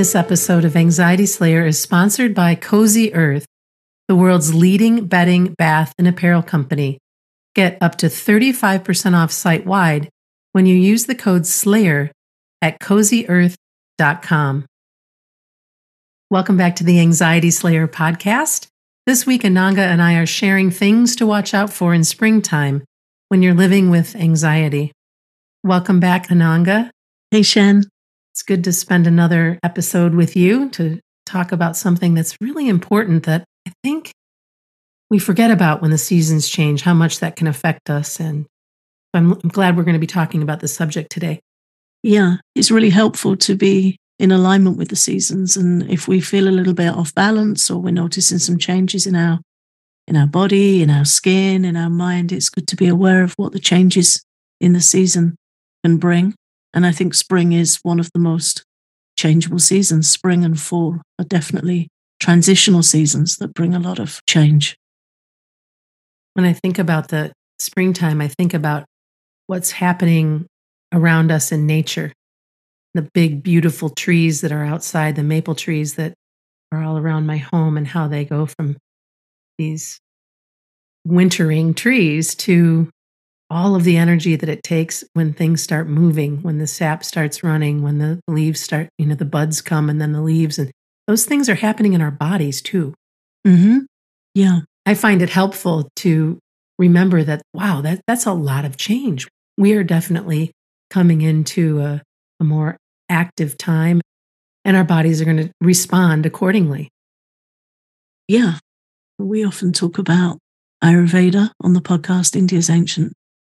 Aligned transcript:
This 0.00 0.14
episode 0.14 0.64
of 0.64 0.76
Anxiety 0.76 1.26
Slayer 1.26 1.66
is 1.66 1.78
sponsored 1.78 2.34
by 2.34 2.54
Cozy 2.54 3.12
Earth, 3.12 3.44
the 4.08 4.16
world's 4.16 4.54
leading 4.54 5.04
bedding, 5.04 5.52
bath, 5.52 5.92
and 5.98 6.08
apparel 6.08 6.42
company. 6.42 6.96
Get 7.54 7.76
up 7.82 7.96
to 7.96 8.06
35% 8.06 9.14
off 9.14 9.30
site 9.30 9.66
wide 9.66 10.08
when 10.52 10.64
you 10.64 10.74
use 10.74 11.04
the 11.04 11.14
code 11.14 11.42
SLAYER 11.42 12.12
at 12.62 12.80
cozyearth.com. 12.80 14.64
Welcome 16.30 16.56
back 16.56 16.76
to 16.76 16.84
the 16.84 16.98
Anxiety 16.98 17.50
Slayer 17.50 17.86
podcast. 17.86 18.68
This 19.04 19.26
week, 19.26 19.42
Ananga 19.42 19.80
and 19.80 20.00
I 20.00 20.14
are 20.14 20.24
sharing 20.24 20.70
things 20.70 21.14
to 21.16 21.26
watch 21.26 21.52
out 21.52 21.70
for 21.70 21.92
in 21.92 22.04
springtime 22.04 22.84
when 23.28 23.42
you're 23.42 23.52
living 23.52 23.90
with 23.90 24.16
anxiety. 24.16 24.92
Welcome 25.62 26.00
back, 26.00 26.28
Ananga. 26.28 26.88
Hey, 27.30 27.42
Shann. 27.42 27.84
It's 28.40 28.46
good 28.46 28.64
to 28.64 28.72
spend 28.72 29.06
another 29.06 29.58
episode 29.62 30.14
with 30.14 30.34
you 30.34 30.70
to 30.70 30.98
talk 31.26 31.52
about 31.52 31.76
something 31.76 32.14
that's 32.14 32.38
really 32.40 32.70
important 32.70 33.24
that 33.24 33.44
I 33.68 33.72
think 33.84 34.12
we 35.10 35.18
forget 35.18 35.50
about 35.50 35.82
when 35.82 35.90
the 35.90 35.98
seasons 35.98 36.48
change, 36.48 36.80
how 36.80 36.94
much 36.94 37.20
that 37.20 37.36
can 37.36 37.46
affect 37.46 37.90
us. 37.90 38.18
And 38.18 38.46
I'm, 39.12 39.32
I'm 39.32 39.50
glad 39.50 39.76
we're 39.76 39.82
going 39.82 39.92
to 39.92 39.98
be 39.98 40.06
talking 40.06 40.40
about 40.40 40.60
the 40.60 40.68
subject 40.68 41.12
today. 41.12 41.40
Yeah, 42.02 42.36
it's 42.54 42.70
really 42.70 42.88
helpful 42.88 43.36
to 43.36 43.54
be 43.54 43.98
in 44.18 44.32
alignment 44.32 44.78
with 44.78 44.88
the 44.88 44.96
seasons. 44.96 45.54
And 45.54 45.82
if 45.90 46.08
we 46.08 46.22
feel 46.22 46.48
a 46.48 46.56
little 46.56 46.72
bit 46.72 46.94
off 46.94 47.14
balance 47.14 47.70
or 47.70 47.78
we're 47.78 47.90
noticing 47.90 48.38
some 48.38 48.56
changes 48.56 49.06
in 49.06 49.16
our 49.16 49.40
in 50.08 50.16
our 50.16 50.26
body, 50.26 50.82
in 50.82 50.88
our 50.88 51.04
skin, 51.04 51.66
in 51.66 51.76
our 51.76 51.90
mind, 51.90 52.32
it's 52.32 52.48
good 52.48 52.66
to 52.68 52.76
be 52.76 52.88
aware 52.88 53.22
of 53.22 53.34
what 53.36 53.52
the 53.52 53.60
changes 53.60 54.22
in 54.62 54.72
the 54.72 54.80
season 54.80 55.36
can 55.84 55.98
bring. 55.98 56.34
And 56.72 56.86
I 56.86 56.92
think 56.92 57.14
spring 57.14 57.52
is 57.52 57.80
one 57.82 58.00
of 58.00 58.10
the 58.12 58.20
most 58.20 58.64
changeable 59.16 59.58
seasons. 59.58 60.08
Spring 60.08 60.44
and 60.44 60.58
fall 60.58 61.00
are 61.18 61.24
definitely 61.24 61.88
transitional 62.20 62.82
seasons 62.82 63.36
that 63.36 63.54
bring 63.54 63.74
a 63.74 63.80
lot 63.80 63.98
of 63.98 64.20
change. 64.26 64.76
When 66.34 66.44
I 66.44 66.52
think 66.52 66.78
about 66.78 67.08
the 67.08 67.32
springtime, 67.58 68.20
I 68.20 68.28
think 68.28 68.54
about 68.54 68.84
what's 69.46 69.72
happening 69.72 70.46
around 70.92 71.32
us 71.32 71.50
in 71.50 71.66
nature. 71.66 72.12
The 72.94 73.08
big, 73.14 73.42
beautiful 73.42 73.90
trees 73.90 74.40
that 74.40 74.52
are 74.52 74.64
outside, 74.64 75.16
the 75.16 75.22
maple 75.22 75.54
trees 75.54 75.94
that 75.94 76.14
are 76.72 76.82
all 76.82 76.98
around 76.98 77.26
my 77.26 77.36
home, 77.36 77.76
and 77.76 77.86
how 77.86 78.08
they 78.08 78.24
go 78.24 78.46
from 78.46 78.76
these 79.58 79.98
wintering 81.04 81.74
trees 81.74 82.34
to 82.34 82.88
all 83.50 83.74
of 83.74 83.84
the 83.84 83.96
energy 83.96 84.36
that 84.36 84.48
it 84.48 84.62
takes 84.62 85.02
when 85.12 85.32
things 85.32 85.62
start 85.62 85.88
moving, 85.88 86.40
when 86.42 86.58
the 86.58 86.66
sap 86.66 87.04
starts 87.04 87.42
running, 87.42 87.82
when 87.82 87.98
the 87.98 88.20
leaves 88.28 88.60
start, 88.60 88.88
you 88.96 89.06
know, 89.06 89.16
the 89.16 89.24
buds 89.24 89.60
come 89.60 89.90
and 89.90 90.00
then 90.00 90.12
the 90.12 90.22
leaves. 90.22 90.58
And 90.58 90.70
those 91.08 91.24
things 91.24 91.48
are 91.48 91.56
happening 91.56 91.92
in 91.92 92.00
our 92.00 92.12
bodies 92.12 92.62
too. 92.62 92.94
Mm-hmm. 93.46 93.80
Yeah. 94.34 94.60
I 94.86 94.94
find 94.94 95.20
it 95.20 95.30
helpful 95.30 95.88
to 95.96 96.38
remember 96.78 97.24
that, 97.24 97.42
wow, 97.52 97.80
that, 97.80 98.00
that's 98.06 98.26
a 98.26 98.32
lot 98.32 98.64
of 98.64 98.76
change. 98.76 99.28
We 99.58 99.74
are 99.74 99.84
definitely 99.84 100.52
coming 100.88 101.20
into 101.20 101.80
a, 101.80 102.02
a 102.38 102.44
more 102.44 102.76
active 103.08 103.58
time 103.58 104.00
and 104.64 104.76
our 104.76 104.84
bodies 104.84 105.20
are 105.20 105.24
going 105.24 105.36
to 105.38 105.50
respond 105.60 106.24
accordingly. 106.24 106.88
Yeah. 108.28 108.58
We 109.18 109.44
often 109.44 109.72
talk 109.72 109.98
about 109.98 110.38
Ayurveda 110.82 111.50
on 111.60 111.72
the 111.72 111.80
podcast, 111.80 112.36
India's 112.36 112.70
ancient 112.70 113.12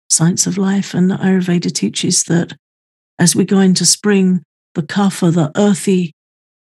science 0.09 0.47
of 0.47 0.57
life. 0.57 0.93
And 0.93 1.11
Ayurveda 1.11 1.73
teaches 1.73 2.23
that 2.23 2.55
as 3.19 3.35
we 3.35 3.45
go 3.45 3.59
into 3.59 3.85
spring, 3.85 4.43
the 4.73 4.83
kapha, 4.83 5.33
the 5.33 5.51
earthy 5.55 6.11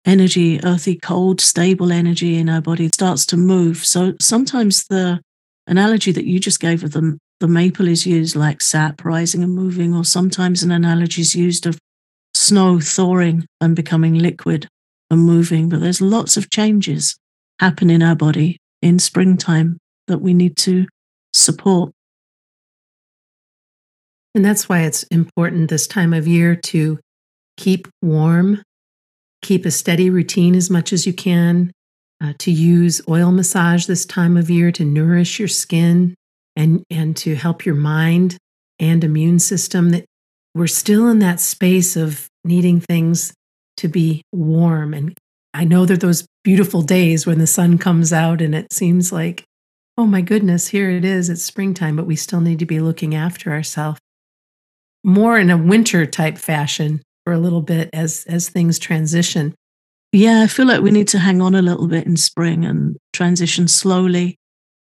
energy, 0.05 0.61
earthy, 0.65 0.97
cold, 0.97 1.41
stable 1.41 1.91
energy 1.91 2.37
in 2.37 2.49
our 2.49 2.61
body 2.61 2.89
starts 2.89 3.27
to 3.27 3.37
move. 3.37 3.79
So 3.79 4.15
sometimes 4.21 4.85
the 4.87 5.21
analogy 5.67 6.13
that 6.13 6.27
you 6.27 6.39
just 6.39 6.61
gave 6.61 6.85
of 6.85 6.93
the, 6.93 7.19
the 7.41 7.49
maple 7.49 7.89
is 7.89 8.07
used 8.07 8.37
like 8.37 8.63
sap 8.63 9.05
rising 9.05 9.43
and 9.43 9.55
moving, 9.55 9.95
or 9.95 10.05
sometimes 10.05 10.63
an 10.63 10.71
analogy 10.71 11.23
is 11.23 11.35
used 11.35 11.67
of 11.67 11.79
snow 12.35 12.79
thawing 12.79 13.47
and 13.61 13.75
becoming 13.75 14.15
liquid 14.15 14.69
and 15.11 15.21
moving. 15.21 15.69
But 15.69 15.81
there's 15.81 16.01
lots 16.01 16.37
of 16.37 16.51
changes 16.51 17.17
happen 17.59 17.91
in 17.91 18.03
our 18.03 18.15
body 18.15 18.59
in 18.83 18.99
springtime 18.99 19.79
that 20.07 20.19
we 20.19 20.35
need 20.35 20.57
to 20.59 20.87
support. 21.35 21.93
And 24.37 24.45
that's 24.45 24.69
why 24.69 24.83
it's 24.83 25.03
important 25.05 25.71
this 25.71 25.87
time 25.87 26.13
of 26.13 26.29
year 26.29 26.55
to 26.55 26.99
keep 27.57 27.89
warm, 28.03 28.63
keep 29.41 29.65
a 29.65 29.71
steady 29.71 30.11
routine 30.11 30.55
as 30.55 30.69
much 30.69 30.93
as 30.93 31.07
you 31.07 31.15
can, 31.15 31.73
uh, 32.23 32.35
to 32.41 32.51
use 32.51 33.01
oil 33.09 33.33
massage 33.33 33.87
this 33.87 34.05
time 34.05 34.37
of 34.37 34.51
year 34.51 34.71
to 34.73 34.85
nourish 34.85 35.39
your 35.39 35.49
skin 35.49 36.15
and, 36.55 36.83
and 36.91 37.17
to 37.17 37.35
help 37.35 37.65
your 37.65 37.75
mind 37.75 38.37
and 38.79 39.03
immune 39.03 39.39
system. 39.39 39.89
That 39.89 40.05
we're 40.55 40.67
still 40.67 41.09
in 41.09 41.19
that 41.21 41.41
space 41.41 41.97
of 41.97 42.29
needing 42.45 42.81
things 42.81 43.33
to 43.79 43.89
be 43.89 44.21
warm. 44.35 44.93
And 44.93 45.17
I 45.55 45.65
know 45.65 45.87
that 45.87 46.03
those 46.03 46.27
beautiful 46.45 46.83
days 46.83 47.27
when 47.27 47.39
the 47.39 47.47
sun 47.47 47.79
comes 47.79 48.13
out 48.13 48.43
and 48.43 48.55
it 48.55 48.71
seems 48.71 49.11
like, 49.13 49.45
oh 49.97 50.05
my 50.05 50.21
goodness, 50.21 50.69
here 50.69 50.91
it 50.91 51.07
is, 51.07 51.31
it's 51.31 51.43
springtime, 51.43 51.97
but 51.97 52.05
we 52.05 52.17
still 52.17 52.43
need 52.43 52.59
to 52.59 52.67
be 52.67 52.81
looking 52.81 53.15
after 53.15 53.51
ourselves 53.51 53.99
more 55.07 55.39
in 55.39 55.51
a 55.51 55.57
winter 55.57 56.05
type 56.05 56.37
fashion 56.37 57.01
for 57.25 57.33
a 57.33 57.39
little 57.39 57.63
bit 57.63 57.89
as 57.93 58.27
as 58.29 58.51
things 58.51 58.79
transition. 58.79 59.55
Yeah, 60.13 60.43
I 60.43 60.49
feel 60.49 60.67
like 60.67 60.83
we 60.83 60.91
need 60.91 61.09
to 61.09 61.19
hang 61.19 61.41
on 61.41 61.55
a 61.55 61.63
little 61.63 61.87
bit 61.87 62.07
in 62.07 62.17
spring 62.17 62.65
and 62.65 62.97
transition 63.13 63.69
slowly. 63.69 64.37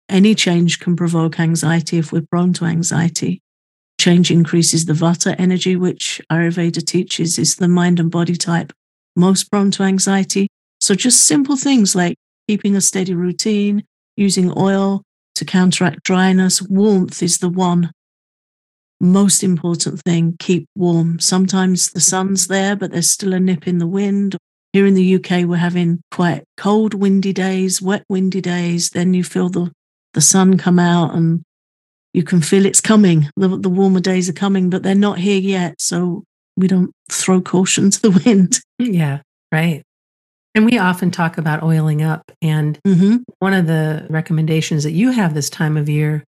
Any 0.09 0.33
change 0.33 0.79
can 0.79 0.95
provoke 0.95 1.39
anxiety 1.39 1.97
if 1.97 2.11
we're 2.11 2.25
prone 2.29 2.53
to 2.53 2.65
anxiety. 2.65 3.41
Change 3.99 4.31
increases 4.31 4.85
the 4.85 4.93
vata 4.93 5.35
energy, 5.37 5.75
which 5.75 6.21
Ayurveda 6.31 6.85
teaches 6.85 7.37
is 7.37 7.55
the 7.55 7.67
mind 7.67 7.99
and 7.99 8.09
body 8.11 8.35
type 8.35 8.71
most 9.15 9.51
prone 9.51 9.71
to 9.71 9.83
anxiety. 9.83 10.47
So, 10.79 10.95
just 10.95 11.25
simple 11.25 11.55
things 11.55 11.95
like 11.95 12.15
keeping 12.47 12.75
a 12.75 12.81
steady 12.81 13.13
routine, 13.13 13.83
using 14.15 14.53
oil 14.57 15.03
to 15.35 15.45
counteract 15.45 16.03
dryness, 16.03 16.61
warmth 16.61 17.21
is 17.21 17.39
the 17.39 17.49
one 17.49 17.91
most 19.03 19.43
important 19.43 20.01
thing 20.01 20.35
keep 20.39 20.67
warm. 20.75 21.19
Sometimes 21.19 21.91
the 21.91 21.99
sun's 21.99 22.47
there, 22.47 22.75
but 22.75 22.91
there's 22.91 23.09
still 23.09 23.33
a 23.33 23.39
nip 23.39 23.67
in 23.67 23.77
the 23.77 23.87
wind. 23.87 24.37
Here 24.71 24.85
in 24.87 24.95
the 24.95 25.15
UK, 25.15 25.45
we're 25.45 25.57
having 25.57 26.01
quite 26.09 26.45
cold, 26.57 26.93
windy 26.93 27.33
days, 27.33 27.81
wet, 27.81 28.03
windy 28.09 28.41
days. 28.41 28.89
Then 28.89 29.13
you 29.13 29.23
feel 29.23 29.49
the, 29.49 29.71
the 30.13 30.21
sun 30.21 30.57
come 30.57 30.79
out 30.79 31.13
and 31.13 31.43
you 32.13 32.23
can 32.23 32.41
feel 32.41 32.65
it's 32.65 32.81
coming. 32.81 33.29
The, 33.35 33.49
the 33.49 33.69
warmer 33.69 33.99
days 33.99 34.29
are 34.29 34.33
coming, 34.33 34.69
but 34.69 34.81
they're 34.81 34.95
not 34.95 35.19
here 35.19 35.39
yet. 35.39 35.75
So 35.79 36.23
we 36.55 36.67
don't 36.67 36.91
throw 37.11 37.41
caution 37.41 37.91
to 37.91 38.01
the 38.01 38.11
wind. 38.25 38.59
Yeah, 38.79 39.21
right. 39.51 39.83
And 40.55 40.65
we 40.65 40.77
often 40.77 41.11
talk 41.11 41.37
about 41.37 41.63
oiling 41.63 42.01
up. 42.01 42.31
And 42.41 42.79
mm-hmm. 42.87 43.17
one 43.39 43.53
of 43.53 43.67
the 43.67 44.07
recommendations 44.09 44.83
that 44.83 44.91
you 44.91 45.11
have 45.11 45.33
this 45.33 45.49
time 45.49 45.77
of 45.77 45.89
year 45.89 46.23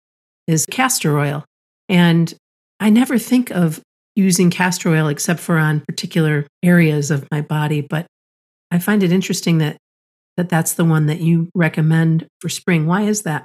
is 0.46 0.66
castor 0.66 1.18
oil. 1.18 1.44
And 1.88 2.34
I 2.80 2.90
never 2.90 3.18
think 3.18 3.50
of 3.50 3.80
using 4.16 4.50
castor 4.50 4.90
oil 4.90 5.08
except 5.08 5.40
for 5.40 5.58
on 5.58 5.80
particular 5.80 6.46
areas 6.62 7.10
of 7.10 7.26
my 7.30 7.40
body, 7.40 7.80
but 7.80 8.06
I 8.70 8.78
find 8.78 9.02
it 9.02 9.12
interesting 9.12 9.58
that, 9.58 9.76
that 10.36 10.48
that's 10.48 10.74
the 10.74 10.84
one 10.84 11.06
that 11.06 11.20
you 11.20 11.48
recommend 11.54 12.26
for 12.40 12.48
spring. 12.48 12.86
Why 12.86 13.02
is 13.02 13.22
that? 13.22 13.44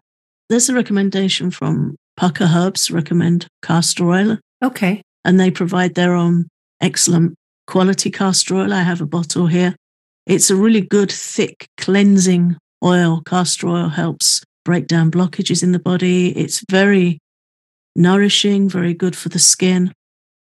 There's 0.50 0.70
a 0.70 0.74
recommendation 0.74 1.52
from 1.52 1.96
Pukka 2.20 2.54
Herbs 2.54 2.92
recommend 2.92 3.48
castor 3.64 4.10
oil. 4.10 4.38
Okay. 4.64 5.02
And 5.24 5.40
they 5.40 5.52
provide 5.52 5.96
their 5.96 6.14
own 6.14 6.48
excellent 6.82 7.36
quality 7.68 8.10
castor 8.10 8.56
oil. 8.56 8.74
I 8.74 8.82
have 8.82 9.02
a 9.02 9.06
bottle 9.06 9.48
here. 9.48 9.76
It's 10.26 10.50
a 10.50 10.56
really 10.56 10.82
good, 10.82 11.12
thick, 11.12 11.68
cleansing 11.78 12.58
oil. 12.84 13.22
Castor 13.22 13.68
oil 13.68 13.90
helps 13.90 14.44
break 14.66 14.88
down 14.88 15.12
blockages 15.12 15.64
in 15.64 15.72
the 15.72 15.80
body. 15.80 16.38
It's 16.38 16.64
very 16.70 17.20
nourishing, 18.00 18.70
very 18.70 18.94
good 18.94 19.16
for 19.16 19.30
the 19.30 19.40
skin. 19.40 19.94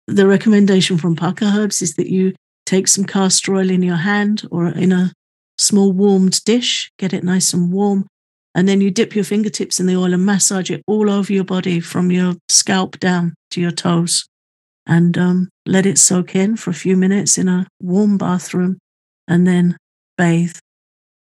The 0.09 0.27
recommendation 0.27 0.99
from 0.99 1.17
Pukka 1.17 1.57
Herbs 1.57 1.81
is 1.81 1.95
that 1.95 2.11
you 2.11 2.35
take 2.67 2.89
some 2.89 3.05
castor 3.05 3.55
oil 3.55 3.71
in 3.71 3.83
your 3.83 3.97
hand 3.97 4.43
or 4.51 4.69
in 4.69 4.93
a 4.93 5.13
small 5.57 5.93
warmed 5.93 6.45
dish, 6.45 6.91
get 6.99 7.13
it 7.13 7.25
nice 7.25 7.53
and 7.55 7.73
warm, 7.73 8.07
and 8.55 8.69
then 8.69 8.81
you 8.81 8.91
dip 8.91 9.15
your 9.15 9.25
fingertips 9.25 9.79
in 9.79 9.87
the 9.87 9.97
oil 9.97 10.13
and 10.13 10.27
massage 10.27 10.71
it 10.71 10.83
all 10.87 11.09
over 11.09 11.33
your 11.33 11.45
body 11.45 11.79
from 11.79 12.11
your 12.11 12.35
scalp 12.49 12.99
down 12.99 13.35
to 13.53 13.61
your 13.61 13.71
toes. 13.71 14.27
And 14.87 15.17
um, 15.19 15.49
let 15.67 15.87
it 15.87 15.99
soak 15.99 16.35
in 16.35 16.57
for 16.57 16.71
a 16.71 16.75
few 16.75 16.97
minutes 16.97 17.39
in 17.39 17.49
a 17.49 17.67
warm 17.81 18.19
bathroom 18.19 18.79
and 19.29 19.47
then 19.47 19.77
bathe. 20.19 20.57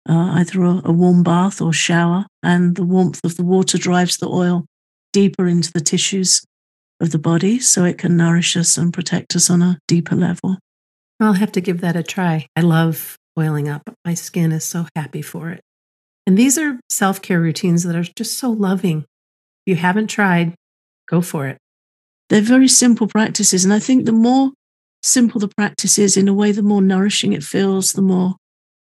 Uh, 0.09 0.33
either 0.39 0.63
a, 0.63 0.81
a 0.87 0.93
warm 0.93 1.23
bath 1.23 1.61
or 1.61 1.71
shower, 1.71 2.25
and 2.43 2.77
the 2.77 2.85
warmth 2.85 3.23
of 3.25 3.37
the 3.37 3.45
water 3.45 3.77
drives 3.77 4.17
the 4.17 4.29
oil 4.29 4.65
deeper 5.13 5.47
into 5.47 5.73
the 5.73 5.81
tissues 5.81 6.43
of 7.01 7.11
the 7.11 7.19
body 7.19 7.59
so 7.61 7.85
it 7.85 7.99
can 7.99 8.17
nourish 8.17 8.57
us 8.57 8.77
and 8.77 8.93
protect 8.93 9.37
us 9.37 9.51
on 9.51 9.63
a 9.63 9.79
deeper 9.87 10.17
level. 10.17 10.59
I'll 11.21 11.35
have 11.35 11.53
to 11.53 11.61
give 11.61 11.81
that 11.81 11.97
a 11.97 12.03
try. 12.03 12.47
I 12.57 12.61
love 12.61 13.17
oiling 13.39 13.69
up. 13.69 13.83
My 14.05 14.15
skin 14.15 14.53
is 14.53 14.65
so 14.65 14.87
happy 14.95 15.23
for 15.23 15.51
it. 15.51 15.61
And 16.27 16.37
these 16.37 16.59
are 16.59 16.79
self 16.91 17.23
care 17.23 17.41
routines 17.41 17.85
that 17.85 17.97
are 17.97 18.03
just 18.03 18.39
so 18.39 18.51
loving. 18.51 18.99
If 18.99 19.05
you 19.67 19.77
haven't 19.77 20.09
tried, 20.09 20.55
go 21.09 21.21
for 21.21 21.47
it. 21.47 21.59
They're 22.29 22.43
very 22.43 22.69
simple 22.69 23.07
practices. 23.07 23.65
And 23.65 23.73
I 23.73 23.79
think 23.79 24.05
the 24.05 24.13
more 24.13 24.53
simple 25.03 25.41
the 25.41 25.49
practice 25.49 25.99
is, 25.99 26.17
in 26.17 26.29
a 26.29 26.35
way, 26.35 26.53
the 26.53 26.63
more 26.63 26.83
nourishing 26.83 27.33
it 27.33 27.43
feels, 27.43 27.93
the 27.93 28.03
more 28.03 28.37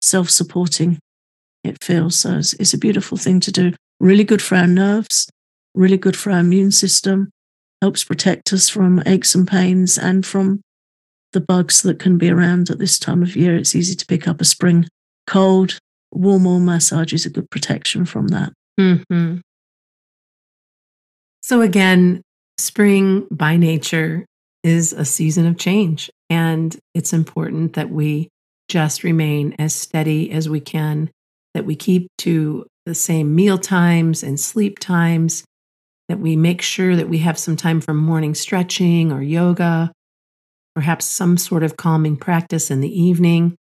self 0.00 0.30
supporting 0.30 0.98
it 1.64 1.82
feels. 1.82 2.16
So 2.16 2.38
it's, 2.38 2.52
it's, 2.54 2.74
a 2.74 2.78
beautiful 2.78 3.18
thing 3.18 3.40
to 3.40 3.52
do. 3.52 3.72
Really 4.00 4.24
good 4.24 4.42
for 4.42 4.56
our 4.56 4.66
nerves, 4.66 5.28
really 5.74 5.96
good 5.96 6.16
for 6.16 6.30
our 6.30 6.40
immune 6.40 6.72
system, 6.72 7.30
helps 7.80 8.04
protect 8.04 8.52
us 8.52 8.68
from 8.68 9.02
aches 9.06 9.34
and 9.34 9.46
pains 9.46 9.98
and 9.98 10.24
from 10.24 10.60
the 11.32 11.40
bugs 11.40 11.82
that 11.82 11.98
can 11.98 12.18
be 12.18 12.30
around 12.30 12.70
at 12.70 12.78
this 12.78 12.98
time 12.98 13.22
of 13.22 13.34
year. 13.34 13.56
It's 13.56 13.74
easy 13.74 13.94
to 13.94 14.06
pick 14.06 14.28
up 14.28 14.40
a 14.40 14.44
spring 14.44 14.86
cold. 15.26 15.78
Warm 16.12 16.46
oil 16.46 16.60
massage 16.60 17.12
is 17.12 17.24
a 17.24 17.30
good 17.30 17.50
protection 17.50 18.04
from 18.04 18.28
that. 18.28 18.52
Mm-hmm. 18.78 19.38
So, 21.42 21.60
again, 21.60 22.22
spring 22.58 23.26
by 23.30 23.56
nature 23.56 24.26
is 24.62 24.92
a 24.92 25.04
season 25.04 25.46
of 25.46 25.58
change. 25.58 26.10
And 26.30 26.76
it's 26.94 27.12
important 27.12 27.74
that 27.74 27.90
we 27.90 28.28
just 28.68 29.04
remain 29.04 29.54
as 29.58 29.74
steady 29.74 30.30
as 30.30 30.48
we 30.48 30.60
can, 30.60 31.10
that 31.54 31.64
we 31.64 31.74
keep 31.76 32.08
to 32.18 32.66
the 32.86 32.94
same 32.94 33.34
meal 33.34 33.58
times 33.58 34.22
and 34.22 34.38
sleep 34.38 34.78
times, 34.78 35.44
that 36.08 36.18
we 36.18 36.36
make 36.36 36.62
sure 36.62 36.96
that 36.96 37.08
we 37.08 37.18
have 37.18 37.38
some 37.38 37.56
time 37.56 37.80
for 37.80 37.94
morning 37.94 38.34
stretching 38.34 39.12
or 39.12 39.22
yoga, 39.22 39.92
perhaps 40.74 41.04
some 41.04 41.36
sort 41.36 41.62
of 41.62 41.76
calming 41.76 42.16
practice 42.16 42.70
in 42.70 42.80
the 42.80 43.00
evening, 43.00 43.56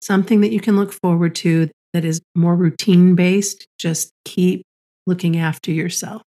something 0.00 0.40
that 0.40 0.52
you 0.52 0.60
can 0.60 0.76
look 0.76 0.92
forward 0.92 1.34
to 1.36 1.68
that 1.92 2.04
is 2.04 2.20
more 2.34 2.56
routine 2.56 3.14
based. 3.14 3.66
Just 3.78 4.10
keep 4.24 4.62
looking 5.06 5.36
after 5.36 5.70
yourself. 5.72 6.22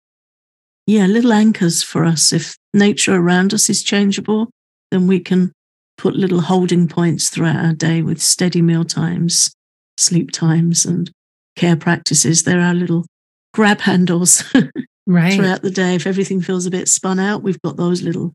Yeah, 0.87 1.07
little 1.07 1.33
anchors 1.33 1.83
for 1.83 2.05
us. 2.05 2.33
If 2.33 2.57
nature 2.73 3.15
around 3.15 3.53
us 3.53 3.69
is 3.69 3.83
changeable, 3.83 4.51
then 4.91 5.07
we 5.07 5.21
can 5.21 5.53
put 5.99 6.15
little 6.15 6.41
holding 6.41 6.89
points 6.89 7.29
throughout 7.29 7.57
our 7.57 7.75
day 7.75 8.01
with 8.01 8.23
steady 8.23 8.63
meal 8.63 8.85
times, 8.85 9.53
sleep 9.99 10.31
times, 10.31 10.87
and 10.87 11.11
care 11.57 11.77
practices. 11.77 12.45
They're 12.45 12.61
our 12.61 12.73
little 12.73 13.05
grab 13.53 13.81
handles 13.81 14.45
right. 15.09 15.35
throughout 15.35 15.63
the 15.63 15.71
day. 15.71 15.97
If 15.97 16.07
everything 16.07 16.41
feels 16.41 16.67
a 16.67 16.71
bit 16.71 16.89
spun 16.89 17.19
out, 17.19 17.43
we've 17.43 17.61
got 17.63 17.77
those 17.77 18.03
little 18.03 18.33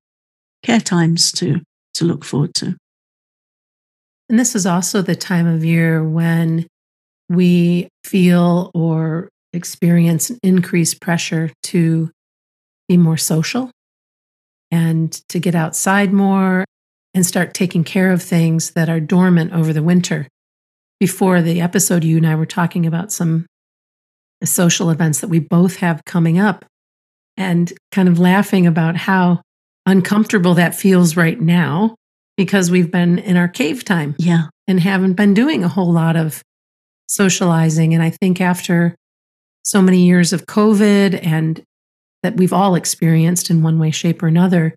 care 0.64 0.82
times 0.82 1.32
to, 1.34 1.62
to 1.94 2.06
look 2.06 2.26
forward 2.26 2.54
to. 2.56 2.76
And 4.30 4.40
this 4.40 4.56
is 4.56 4.66
also 4.66 5.02
the 5.02 5.16
time 5.16 5.48
of 5.48 5.64
year 5.64 6.04
when 6.04 6.68
we 7.30 7.88
feel 8.04 8.72
or 8.74 9.30
experience 9.54 10.32
increased 10.42 11.00
pressure 11.00 11.52
to 11.64 12.10
be 12.88 12.98
more 12.98 13.18
social 13.18 13.70
and 14.72 15.12
to 15.30 15.40
get 15.40 15.56
outside 15.56 16.12
more 16.12 16.66
and 17.14 17.26
start 17.26 17.54
taking 17.54 17.84
care 17.84 18.12
of 18.12 18.24
things 18.24 18.72
that 18.72 18.90
are 18.90 19.00
dormant 19.00 19.54
over 19.54 19.72
the 19.72 19.84
winter. 19.84 20.28
Before 21.00 21.42
the 21.42 21.62
episode, 21.62 22.04
you 22.04 22.18
and 22.18 22.26
I 22.26 22.36
were 22.36 22.48
talking 22.48 22.86
about 22.86 23.12
some 23.12 23.46
social 24.48 24.90
events 24.90 25.22
that 25.22 25.30
we 25.30 25.40
both 25.40 25.78
have 25.78 26.04
coming 26.06 26.40
up 26.40 26.66
and 27.38 27.74
kind 27.92 28.08
of 28.08 28.20
laughing 28.20 28.68
about 28.68 28.96
how 28.96 29.42
uncomfortable 29.86 30.54
that 30.54 30.76
feels 30.76 31.18
right 31.18 31.40
now 31.40 31.96
because 32.38 32.72
we've 32.72 32.92
been 32.92 33.20
in 33.20 33.38
our 33.38 33.48
cave 33.48 33.84
time. 33.84 34.16
Yeah. 34.18 34.48
And 34.68 34.80
haven't 34.80 35.14
been 35.14 35.34
doing 35.34 35.64
a 35.64 35.68
whole 35.68 35.92
lot 35.92 36.16
of 36.16 36.42
socializing. 37.08 37.94
And 37.94 38.02
I 38.02 38.10
think 38.10 38.40
after 38.40 38.96
so 39.64 39.82
many 39.82 40.06
years 40.06 40.34
of 40.34 40.46
COVID 40.46 41.26
and 41.26 41.62
that 42.22 42.38
we've 42.38 42.54
all 42.54 42.76
experienced 42.76 43.50
in 43.50 43.62
one 43.62 43.78
way, 43.78 43.92
shape, 43.92 44.24
or 44.24 44.28
another, 44.28 44.74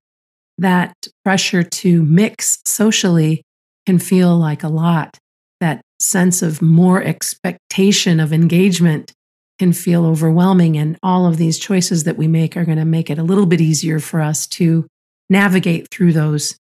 that 0.58 0.94
pressure 1.24 1.62
to 1.62 2.02
mix 2.02 2.58
socially 2.66 3.42
can 3.86 3.98
feel 3.98 4.36
like 4.36 4.64
a 4.64 4.68
lot. 4.68 5.18
That 5.60 5.80
sense 6.00 6.42
of 6.42 6.60
more 6.60 7.02
expectation 7.02 8.20
of 8.20 8.32
engagement 8.32 9.12
can 9.58 9.72
feel 9.72 10.04
overwhelming. 10.04 10.76
And 10.76 10.98
all 11.02 11.26
of 11.26 11.36
these 11.36 11.58
choices 11.58 12.04
that 12.04 12.16
we 12.16 12.28
make 12.28 12.56
are 12.56 12.64
going 12.64 12.78
to 12.78 12.84
make 12.84 13.10
it 13.10 13.18
a 13.18 13.22
little 13.22 13.46
bit 13.46 13.60
easier 13.60 13.98
for 14.00 14.20
us 14.20 14.46
to 14.48 14.86
navigate 15.28 15.88
through 15.90 16.12
those 16.12 16.56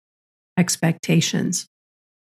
expectations. 0.56 1.66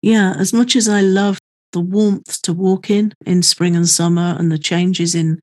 Yeah, 0.02 0.34
as 0.38 0.54
much 0.54 0.76
as 0.76 0.88
I 0.88 1.02
love 1.02 1.40
the 1.74 1.80
warmth 1.80 2.42
to 2.44 2.54
walk 2.54 2.90
in 2.90 3.14
in 3.26 3.44
spring 3.44 3.76
and 3.76 3.88
summer 3.88 4.36
and 4.38 4.52
the 4.52 4.58
changes 4.58 5.16
in 5.16 5.40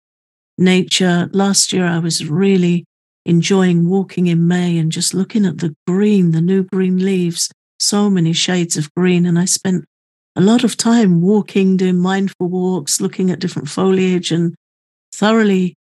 nature, 0.58 1.28
last 1.32 1.72
year 1.72 1.86
I 1.86 1.98
was 1.98 2.28
really 2.28 2.84
enjoying 3.26 3.88
walking 3.88 4.26
in 4.26 4.46
May 4.46 4.78
and 4.78 4.92
just 4.92 5.14
looking 5.14 5.46
at 5.46 5.58
the 5.58 5.74
green, 5.86 6.32
the 6.32 6.40
new 6.40 6.62
green 6.62 6.98
leaves, 6.98 7.50
so 7.78 8.10
many 8.10 8.32
shades 8.32 8.76
of 8.76 8.92
green. 8.94 9.26
And 9.26 9.38
I 9.38 9.46
spent 9.46 9.84
a 10.36 10.40
lot 10.40 10.64
of 10.64 10.76
time 10.76 11.20
walking, 11.20 11.76
doing 11.76 11.98
mindful 11.98 12.48
walks, 12.48 13.00
looking 13.00 13.30
at 13.30 13.38
different 13.38 13.68
foliage, 13.68 14.30
and 14.30 14.54
thoroughly 15.14 15.76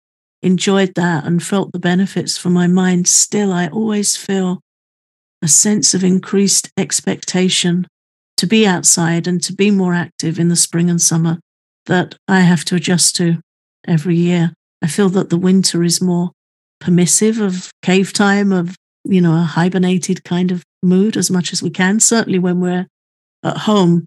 enjoyed 0.43 0.95
that 0.95 1.25
and 1.25 1.43
felt 1.43 1.73
the 1.73 1.79
benefits 1.79 2.37
for 2.37 2.51
my 2.51 2.67
mind. 2.67 3.07
Still, 3.07 3.53
I 3.53 3.69
always 3.69 4.17
feel 4.17 4.61
a 5.43 5.49
sense 5.49 5.95
of 5.95 6.05
increased 6.05 6.71
expectation 6.77 7.87
to 8.37 8.47
be 8.47 8.67
outside 8.67 9.27
and 9.27 9.43
to 9.43 9.53
be 9.53 9.71
more 9.71 9.95
active 9.95 10.39
in 10.39 10.49
the 10.49 10.57
spring 10.57 10.91
and 10.91 11.01
summer 11.01 11.39
that 11.87 12.15
I 12.27 12.41
have 12.41 12.65
to 12.67 12.77
adjust 12.77 13.17
to 13.17 13.39
every 13.87 14.17
year. 14.17 14.53
I 14.83 14.87
feel 14.87 15.09
that 15.11 15.31
the 15.31 15.37
winter 15.37 15.83
is 15.83 16.01
more 16.01 16.31
permissive 16.81 17.41
of 17.41 17.71
cave 17.83 18.13
time, 18.13 18.53
of, 18.53 18.77
you 19.05 19.21
know, 19.21 19.35
a 19.35 19.43
hibernated 19.43 20.25
kind 20.25 20.51
of 20.51 20.65
mood 20.83 21.17
as 21.17 21.31
much 21.31 21.53
as 21.53 21.63
we 21.63 21.71
can. 21.71 22.01
Certainly 22.01 22.39
when 22.39 22.61
we're 22.61 22.87
at 23.45 23.59
home 23.59 24.07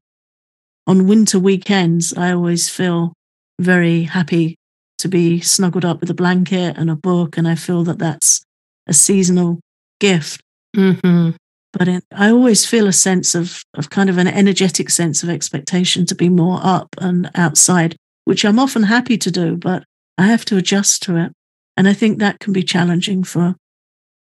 on 0.88 1.08
winter 1.08 1.40
weekends, 1.40 2.14
I 2.16 2.32
always 2.34 2.70
feel 2.70 3.14
very 3.60 4.04
happy 4.04 4.56
to 5.04 5.10
be 5.10 5.42
snuggled 5.42 5.84
up 5.84 6.00
with 6.00 6.10
a 6.10 6.14
blanket 6.14 6.78
and 6.78 6.90
a 6.90 6.96
book. 6.96 7.38
And 7.38 7.46
I 7.46 7.56
feel 7.56 7.84
that 7.84 8.00
that's 8.00 8.42
a 8.88 8.94
seasonal 8.94 9.60
gift. 10.00 10.42
Mm-hmm. 10.76 11.32
But 11.74 11.88
it, 11.90 12.04
I 12.14 12.30
always 12.30 12.66
feel 12.66 12.88
a 12.88 12.94
sense 12.94 13.36
of, 13.36 13.62
of 13.74 13.90
kind 13.90 14.10
of 14.10 14.18
an 14.18 14.28
energetic 14.28 14.90
sense 14.90 15.22
of 15.22 15.30
expectation 15.30 16.06
to 16.06 16.16
be 16.16 16.30
more 16.30 16.62
up 16.64 16.88
and 17.02 17.30
outside, 17.36 17.98
which 18.24 18.46
I'm 18.46 18.60
often 18.60 18.84
happy 18.84 19.18
to 19.18 19.30
do, 19.30 19.58
but 19.58 19.84
I 20.18 20.28
have 20.28 20.46
to 20.46 20.58
adjust 20.58 21.04
to 21.04 21.18
it. 21.18 21.34
And 21.76 21.90
I 21.90 21.94
think 21.94 22.20
that 22.20 22.40
can 22.40 22.54
be 22.54 22.64
challenging 22.64 23.24
for 23.24 23.56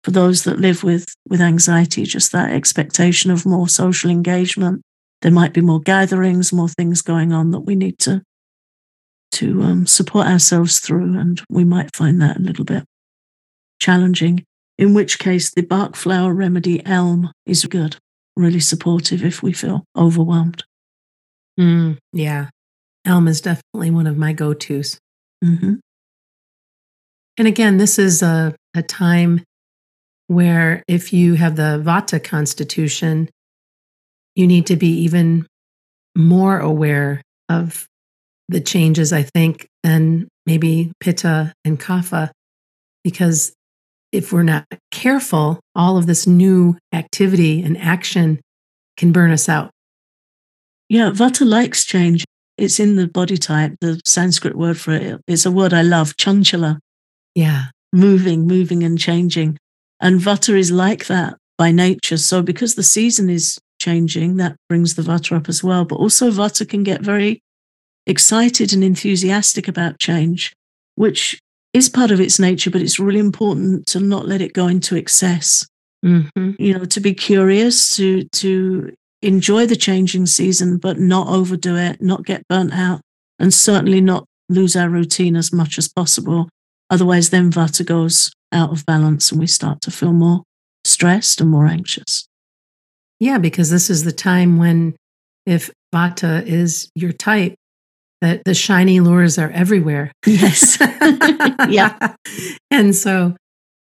for 0.04 0.10
those 0.10 0.44
that 0.44 0.60
live 0.60 0.84
with 0.84 1.06
with 1.28 1.40
anxiety, 1.40 2.04
just 2.04 2.30
that 2.32 2.52
expectation 2.52 3.30
of 3.30 3.46
more 3.46 3.68
social 3.68 4.10
engagement. 4.10 4.82
There 5.22 5.32
might 5.32 5.54
be 5.54 5.60
more 5.62 5.80
gatherings, 5.80 6.52
more 6.52 6.68
things 6.68 7.00
going 7.00 7.32
on 7.32 7.52
that 7.52 7.60
we 7.60 7.74
need 7.74 7.98
to 8.00 8.22
to 9.32 9.62
um, 9.62 9.86
support 9.86 10.26
ourselves 10.26 10.78
through, 10.78 11.18
and 11.18 11.40
we 11.48 11.64
might 11.64 11.94
find 11.94 12.20
that 12.20 12.38
a 12.38 12.42
little 12.42 12.64
bit 12.64 12.84
challenging. 13.80 14.44
In 14.76 14.94
which 14.94 15.18
case, 15.18 15.50
the 15.50 15.62
Bach 15.62 15.96
flower 15.96 16.32
remedy 16.32 16.84
elm 16.86 17.32
is 17.46 17.64
good, 17.64 17.96
really 18.36 18.60
supportive 18.60 19.24
if 19.24 19.42
we 19.42 19.52
feel 19.52 19.84
overwhelmed. 19.96 20.64
Mm, 21.58 21.98
yeah, 22.12 22.50
elm 23.04 23.26
is 23.26 23.40
definitely 23.40 23.90
one 23.90 24.06
of 24.06 24.16
my 24.16 24.32
go 24.32 24.54
tos. 24.54 24.98
Mm-hmm. 25.44 25.74
And 27.38 27.48
again, 27.48 27.76
this 27.76 27.98
is 27.98 28.22
a, 28.22 28.54
a 28.74 28.82
time 28.82 29.42
where 30.28 30.82
if 30.86 31.12
you 31.12 31.34
have 31.34 31.56
the 31.56 31.82
Vata 31.84 32.22
constitution, 32.22 33.28
you 34.36 34.46
need 34.46 34.66
to 34.66 34.76
be 34.76 34.88
even 35.00 35.46
more 36.16 36.58
aware 36.58 37.22
of 37.48 37.87
the 38.48 38.60
changes, 38.60 39.12
I 39.12 39.22
think, 39.22 39.68
than 39.82 40.28
maybe 40.46 40.92
Pitta 41.00 41.52
and 41.64 41.78
Kapha, 41.78 42.30
because 43.04 43.52
if 44.12 44.32
we're 44.32 44.42
not 44.42 44.66
careful, 44.90 45.60
all 45.74 45.96
of 45.96 46.06
this 46.06 46.26
new 46.26 46.76
activity 46.92 47.62
and 47.62 47.76
action 47.76 48.40
can 48.96 49.12
burn 49.12 49.30
us 49.30 49.48
out. 49.48 49.70
Yeah, 50.88 51.10
Vata 51.10 51.46
likes 51.46 51.84
change. 51.84 52.24
It's 52.56 52.80
in 52.80 52.96
the 52.96 53.06
body 53.06 53.36
type. 53.36 53.74
The 53.80 54.00
Sanskrit 54.06 54.56
word 54.56 54.78
for 54.78 54.92
it. 54.92 55.02
it 55.02 55.20
is 55.26 55.44
a 55.44 55.50
word 55.50 55.74
I 55.74 55.82
love, 55.82 56.16
chanchala. 56.16 56.78
Yeah. 57.34 57.66
Moving, 57.92 58.46
moving 58.46 58.82
and 58.82 58.98
changing. 58.98 59.58
And 60.00 60.20
Vata 60.20 60.58
is 60.58 60.72
like 60.72 61.06
that 61.06 61.36
by 61.56 61.70
nature. 61.70 62.16
So 62.16 62.42
because 62.42 62.74
the 62.74 62.82
season 62.82 63.28
is 63.28 63.58
changing, 63.80 64.36
that 64.36 64.56
brings 64.68 64.94
the 64.94 65.02
Vata 65.02 65.36
up 65.36 65.48
as 65.48 65.62
well. 65.62 65.84
But 65.84 65.96
also 65.96 66.30
Vata 66.30 66.68
can 66.68 66.82
get 66.82 67.02
very 67.02 67.40
excited 68.08 68.72
and 68.72 68.82
enthusiastic 68.82 69.68
about 69.68 70.00
change, 70.00 70.52
which 70.96 71.38
is 71.72 71.88
part 71.88 72.10
of 72.10 72.20
its 72.20 72.40
nature, 72.40 72.70
but 72.70 72.80
it's 72.82 72.98
really 72.98 73.20
important 73.20 73.86
to 73.86 74.00
not 74.00 74.26
let 74.26 74.40
it 74.40 74.54
go 74.54 74.66
into 74.66 74.96
excess. 74.96 75.66
Mm-hmm. 76.04 76.52
You 76.58 76.78
know, 76.78 76.84
to 76.84 77.00
be 77.00 77.14
curious, 77.14 77.96
to 77.96 78.24
to 78.24 78.92
enjoy 79.22 79.66
the 79.66 79.76
changing 79.76 80.26
season, 80.26 80.78
but 80.78 80.98
not 80.98 81.28
overdo 81.28 81.76
it, 81.76 82.00
not 82.00 82.24
get 82.24 82.46
burnt 82.48 82.72
out, 82.72 83.00
and 83.38 83.52
certainly 83.52 84.00
not 84.00 84.24
lose 84.48 84.74
our 84.76 84.88
routine 84.88 85.36
as 85.36 85.52
much 85.52 85.78
as 85.78 85.88
possible. 85.88 86.48
Otherwise, 86.90 87.30
then 87.30 87.52
Vata 87.52 87.84
goes 87.84 88.32
out 88.52 88.70
of 88.70 88.86
balance 88.86 89.30
and 89.30 89.40
we 89.40 89.46
start 89.46 89.80
to 89.82 89.90
feel 89.90 90.12
more 90.12 90.42
stressed 90.84 91.40
and 91.40 91.50
more 91.50 91.66
anxious. 91.66 92.26
Yeah, 93.20 93.38
because 93.38 93.70
this 93.70 93.90
is 93.90 94.04
the 94.04 94.12
time 94.12 94.56
when, 94.56 94.96
if 95.44 95.70
Vata 95.94 96.46
is 96.46 96.88
your 96.94 97.12
type, 97.12 97.54
that 98.20 98.44
the 98.44 98.54
shiny 98.54 99.00
lures 99.00 99.38
are 99.38 99.50
everywhere. 99.50 100.12
Yes. 100.26 100.78
yeah. 101.68 102.14
And 102.70 102.94
so, 102.94 103.34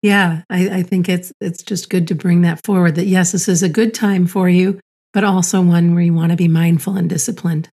yeah, 0.01 0.43
I, 0.49 0.69
I 0.69 0.83
think 0.83 1.09
it's 1.09 1.33
it's 1.41 1.61
just 1.61 1.89
good 1.89 2.07
to 2.07 2.15
bring 2.15 2.41
that 2.43 2.63
forward. 2.65 2.95
That 2.95 3.05
yes, 3.05 3.33
this 3.33 3.47
is 3.47 3.61
a 3.61 3.69
good 3.69 3.93
time 3.93 4.25
for 4.25 4.47
you, 4.47 4.79
but 5.13 5.23
also 5.23 5.61
one 5.61 5.93
where 5.93 6.03
you 6.03 6.13
want 6.13 6.31
to 6.31 6.37
be 6.37 6.47
mindful 6.47 6.95
and 6.95 7.09
disciplined. 7.09 7.69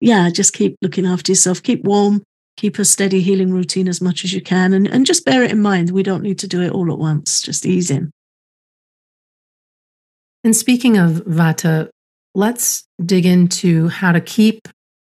Yeah, 0.00 0.30
just 0.30 0.52
keep 0.52 0.76
looking 0.82 1.06
after 1.06 1.30
yourself. 1.30 1.62
Keep 1.62 1.84
warm. 1.84 2.22
Keep 2.56 2.78
a 2.78 2.84
steady 2.84 3.20
healing 3.20 3.52
routine 3.52 3.88
as 3.88 4.00
much 4.00 4.24
as 4.24 4.32
you 4.32 4.40
can, 4.40 4.72
and 4.72 4.88
and 4.88 5.06
just 5.06 5.24
bear 5.24 5.44
it 5.44 5.52
in 5.52 5.62
mind. 5.62 5.90
We 5.90 6.02
don't 6.02 6.22
need 6.22 6.40
to 6.40 6.48
do 6.48 6.60
it 6.60 6.72
all 6.72 6.92
at 6.92 6.98
once. 6.98 7.40
Just 7.40 7.64
ease 7.64 7.90
in. 7.90 8.10
And 10.44 10.56
speaking 10.56 10.98
of 10.98 11.22
Vata, 11.24 11.88
let's 12.34 12.84
dig 13.04 13.26
into 13.26 13.88
how 13.88 14.10
to 14.12 14.20
keep 14.20 14.66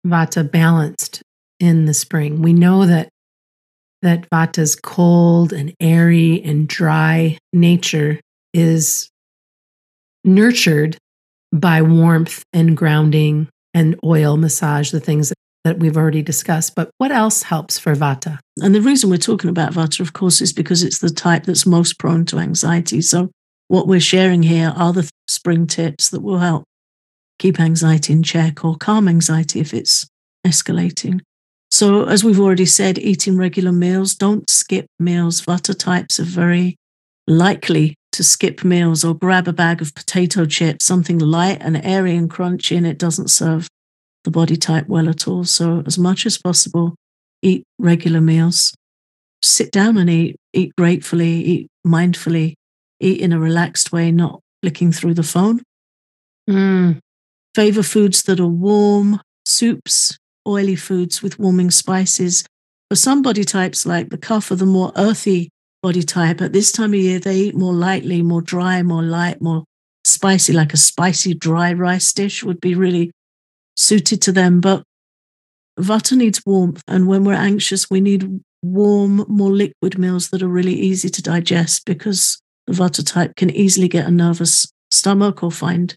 Vata 0.06 0.50
balanced 0.50 1.22
in 1.60 1.84
the 1.84 1.94
spring. 1.94 2.42
We 2.42 2.52
know 2.52 2.86
that 2.86 3.08
that 4.02 4.28
Vata's 4.30 4.74
cold 4.74 5.52
and 5.52 5.72
airy 5.80 6.42
and 6.42 6.66
dry 6.66 7.38
nature 7.52 8.20
is 8.52 9.08
nurtured 10.24 10.96
by 11.52 11.82
warmth 11.82 12.42
and 12.52 12.76
grounding 12.76 13.48
and 13.74 13.98
oil 14.04 14.36
massage, 14.36 14.90
the 14.90 15.00
things 15.00 15.32
that 15.64 15.78
we've 15.78 15.96
already 15.96 16.22
discussed. 16.22 16.74
But 16.74 16.90
what 16.98 17.12
else 17.12 17.42
helps 17.42 17.78
for 17.78 17.94
Vata? 17.94 18.38
And 18.60 18.74
the 18.74 18.80
reason 18.80 19.08
we're 19.08 19.18
talking 19.18 19.50
about 19.50 19.72
Vata, 19.72 20.00
of 20.00 20.12
course, 20.12 20.40
is 20.40 20.52
because 20.52 20.82
it's 20.82 20.98
the 20.98 21.10
type 21.10 21.44
that's 21.44 21.66
most 21.66 21.98
prone 21.98 22.24
to 22.26 22.38
anxiety. 22.38 23.00
So, 23.00 23.30
what 23.68 23.86
we're 23.86 24.00
sharing 24.00 24.42
here 24.42 24.72
are 24.76 24.92
the 24.92 25.08
spring 25.28 25.66
tips 25.66 26.10
that 26.10 26.20
will 26.20 26.38
help 26.38 26.64
keep 27.38 27.60
anxiety 27.60 28.12
in 28.12 28.22
check 28.22 28.64
or 28.64 28.76
calm 28.76 29.08
anxiety 29.08 29.60
if 29.60 29.74
it's 29.74 30.06
escalating. 30.46 31.20
So, 31.70 32.04
as 32.04 32.22
we've 32.22 32.40
already 32.40 32.66
said, 32.66 32.98
eating 32.98 33.36
regular 33.36 33.72
meals, 33.72 34.14
don't 34.14 34.48
skip 34.50 34.86
meals. 34.98 35.40
Vata 35.40 35.76
types 35.76 36.20
are 36.20 36.24
very 36.24 36.76
likely 37.26 37.94
to 38.12 38.22
skip 38.22 38.62
meals 38.62 39.04
or 39.04 39.14
grab 39.14 39.48
a 39.48 39.54
bag 39.54 39.80
of 39.80 39.94
potato 39.94 40.44
chips, 40.44 40.84
something 40.84 41.18
light 41.18 41.58
and 41.62 41.82
airy 41.82 42.14
and 42.14 42.30
crunchy, 42.30 42.76
and 42.76 42.86
it 42.86 42.98
doesn't 42.98 43.30
serve 43.30 43.68
the 44.24 44.30
body 44.30 44.56
type 44.56 44.86
well 44.86 45.08
at 45.08 45.26
all. 45.26 45.44
So, 45.44 45.82
as 45.86 45.98
much 45.98 46.26
as 46.26 46.36
possible, 46.36 46.94
eat 47.40 47.64
regular 47.78 48.20
meals. 48.20 48.74
Sit 49.42 49.72
down 49.72 49.96
and 49.96 50.10
eat, 50.10 50.36
eat 50.52 50.76
gratefully, 50.76 51.32
eat 51.42 51.68
mindfully, 51.86 52.54
eat 53.00 53.20
in 53.20 53.32
a 53.32 53.40
relaxed 53.40 53.92
way, 53.92 54.12
not 54.12 54.40
flicking 54.62 54.92
through 54.92 55.14
the 55.14 55.22
phone. 55.22 55.62
Mm. 56.48 57.00
Favor 57.54 57.82
foods 57.82 58.22
that 58.22 58.40
are 58.40 58.46
warm, 58.46 59.20
soups, 59.44 60.18
oily 60.46 60.76
foods 60.76 61.22
with 61.22 61.38
warming 61.38 61.70
spices. 61.70 62.44
For 62.88 62.96
some 62.96 63.22
body 63.22 63.44
types, 63.44 63.84
like 63.86 64.10
the 64.10 64.18
Kapha, 64.18 64.56
the 64.56 64.66
more 64.66 64.92
earthy 64.96 65.50
body 65.82 66.02
type, 66.02 66.40
at 66.40 66.52
this 66.52 66.72
time 66.72 66.94
of 66.94 67.00
year, 67.00 67.18
they 67.18 67.36
eat 67.36 67.54
more 67.54 67.74
lightly, 67.74 68.22
more 68.22 68.42
dry, 68.42 68.82
more 68.82 69.02
light, 69.02 69.42
more 69.42 69.64
spicy, 70.04 70.52
like 70.52 70.72
a 70.72 70.78
spicy 70.78 71.34
dry 71.34 71.72
rice 71.72 72.12
dish 72.12 72.42
would 72.42 72.60
be 72.60 72.74
really 72.74 73.10
suited 73.76 74.22
to 74.22 74.32
them. 74.32 74.60
But 74.60 74.82
Vata 75.78 76.16
needs 76.16 76.42
warmth. 76.46 76.82
And 76.88 77.06
when 77.06 77.24
we're 77.24 77.34
anxious, 77.34 77.90
we 77.90 78.00
need 78.00 78.40
warm, 78.62 79.24
more 79.28 79.50
liquid 79.50 79.98
meals 79.98 80.30
that 80.30 80.42
are 80.42 80.48
really 80.48 80.74
easy 80.74 81.08
to 81.08 81.22
digest 81.22 81.84
because 81.84 82.40
the 82.66 82.72
Vata 82.72 83.04
type 83.04 83.36
can 83.36 83.50
easily 83.50 83.88
get 83.88 84.06
a 84.06 84.10
nervous 84.10 84.72
stomach 84.90 85.42
or 85.42 85.50
find 85.50 85.96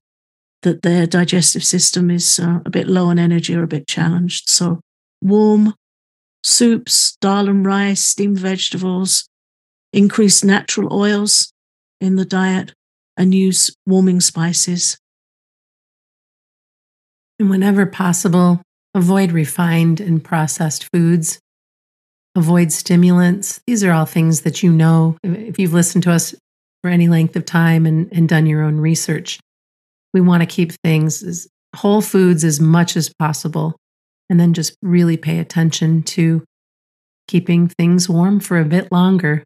that 0.61 0.81
their 0.81 1.05
digestive 1.05 1.63
system 1.63 2.09
is 2.09 2.39
uh, 2.39 2.59
a 2.65 2.69
bit 2.69 2.87
low 2.87 3.07
on 3.07 3.19
energy 3.19 3.55
or 3.55 3.63
a 3.63 3.67
bit 3.67 3.87
challenged. 3.87 4.49
So, 4.49 4.79
warm 5.21 5.73
soups, 6.43 7.17
dal 7.21 7.49
and 7.49 7.65
rice, 7.65 8.01
steamed 8.01 8.39
vegetables, 8.39 9.27
increase 9.93 10.43
natural 10.43 10.93
oils 10.93 11.51
in 12.01 12.15
the 12.15 12.25
diet, 12.25 12.73
and 13.17 13.33
use 13.33 13.75
warming 13.85 14.21
spices. 14.21 14.97
And 17.39 17.49
whenever 17.49 17.85
possible, 17.85 18.61
avoid 18.93 19.31
refined 19.31 19.99
and 19.99 20.23
processed 20.23 20.89
foods. 20.93 21.39
Avoid 22.35 22.71
stimulants. 22.71 23.61
These 23.65 23.83
are 23.83 23.91
all 23.91 24.05
things 24.05 24.41
that 24.41 24.61
you 24.61 24.71
know 24.71 25.17
if 25.23 25.57
you've 25.57 25.73
listened 25.73 26.03
to 26.03 26.11
us 26.11 26.35
for 26.81 26.89
any 26.89 27.07
length 27.07 27.35
of 27.35 27.45
time 27.45 27.85
and, 27.85 28.11
and 28.11 28.27
done 28.27 28.45
your 28.45 28.61
own 28.61 28.77
research. 28.77 29.39
We 30.15 30.21
want 30.21 30.43
to 30.43 30.47
keep 30.47 30.71
things 30.81 31.21
as 31.23 31.45
whole 31.75 31.99
foods 31.99 32.45
as 32.45 32.61
much 32.61 32.95
as 32.95 33.11
possible, 33.19 33.75
and 34.29 34.39
then 34.39 34.53
just 34.53 34.77
really 34.81 35.17
pay 35.17 35.39
attention 35.39 36.03
to 36.03 36.41
keeping 37.27 37.67
things 37.67 38.07
warm 38.07 38.39
for 38.39 38.57
a 38.57 38.63
bit 38.63 38.93
longer. 38.93 39.43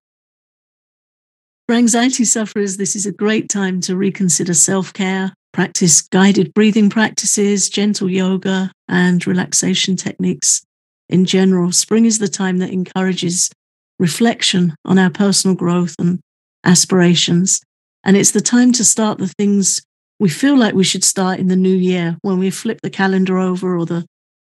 For 1.67 1.73
anxiety 1.73 2.23
sufferers, 2.23 2.77
this 2.77 2.95
is 2.95 3.07
a 3.07 3.11
great 3.11 3.49
time 3.49 3.81
to 3.81 3.95
reconsider 3.95 4.53
self 4.53 4.93
care, 4.93 5.33
practice 5.53 6.03
guided 6.03 6.53
breathing 6.53 6.91
practices, 6.91 7.67
gentle 7.67 8.07
yoga, 8.07 8.71
and 8.87 9.25
relaxation 9.25 9.95
techniques. 9.95 10.63
In 11.09 11.25
general, 11.25 11.71
spring 11.71 12.05
is 12.05 12.19
the 12.19 12.27
time 12.27 12.59
that 12.59 12.69
encourages 12.69 13.49
reflection 13.97 14.75
on 14.85 14.99
our 14.99 15.09
personal 15.09 15.55
growth 15.55 15.95
and 15.97 16.19
aspirations. 16.63 17.59
And 18.03 18.15
it's 18.15 18.31
the 18.31 18.39
time 18.39 18.71
to 18.73 18.85
start 18.85 19.17
the 19.17 19.33
things 19.39 19.81
we 20.19 20.29
feel 20.29 20.57
like 20.57 20.73
we 20.73 20.83
should 20.83 21.03
start 21.03 21.39
in 21.39 21.47
the 21.47 21.55
new 21.55 21.75
year 21.75 22.17
when 22.21 22.39
we 22.39 22.49
flip 22.49 22.81
the 22.81 22.89
calendar 22.89 23.37
over 23.37 23.77
or 23.77 23.85
the, 23.85 24.05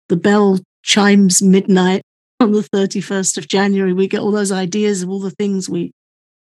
the 0.10 0.18
bell 0.18 0.60
chimes 0.84 1.42
midnight 1.42 2.02
on 2.40 2.52
the 2.52 2.62
31st 2.62 3.38
of 3.38 3.48
January. 3.48 3.94
We 3.94 4.08
get 4.08 4.20
all 4.20 4.32
those 4.32 4.52
ideas 4.52 5.02
of 5.02 5.10
all 5.10 5.20
the 5.20 5.32
things 5.32 5.70
we 5.70 5.92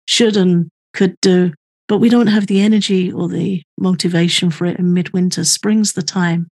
should 0.05 0.37
and 0.37 0.69
could 0.93 1.19
do, 1.21 1.53
but 1.87 1.97
we 1.97 2.09
don't 2.09 2.27
have 2.27 2.47
the 2.47 2.61
energy 2.61 3.11
or 3.11 3.27
the 3.27 3.61
motivation 3.77 4.49
for 4.49 4.65
it 4.65 4.79
in 4.79 4.93
midwinter. 4.93 5.43
Spring's 5.43 5.93
the 5.93 6.01
time 6.01 6.47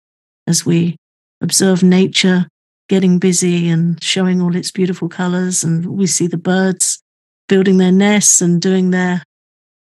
as 0.47 0.65
we 0.65 0.97
observe 1.41 1.83
nature 1.83 2.47
getting 2.89 3.19
busy 3.19 3.69
and 3.69 4.03
showing 4.03 4.41
all 4.41 4.55
its 4.55 4.71
beautiful 4.71 5.09
colors, 5.09 5.65
and 5.65 5.87
we 5.87 6.07
see 6.07 6.27
the 6.27 6.37
birds 6.37 7.03
building 7.49 7.79
their 7.79 7.93
nests 7.93 8.41
and 8.41 8.61
doing 8.61 8.91
their 8.91 9.23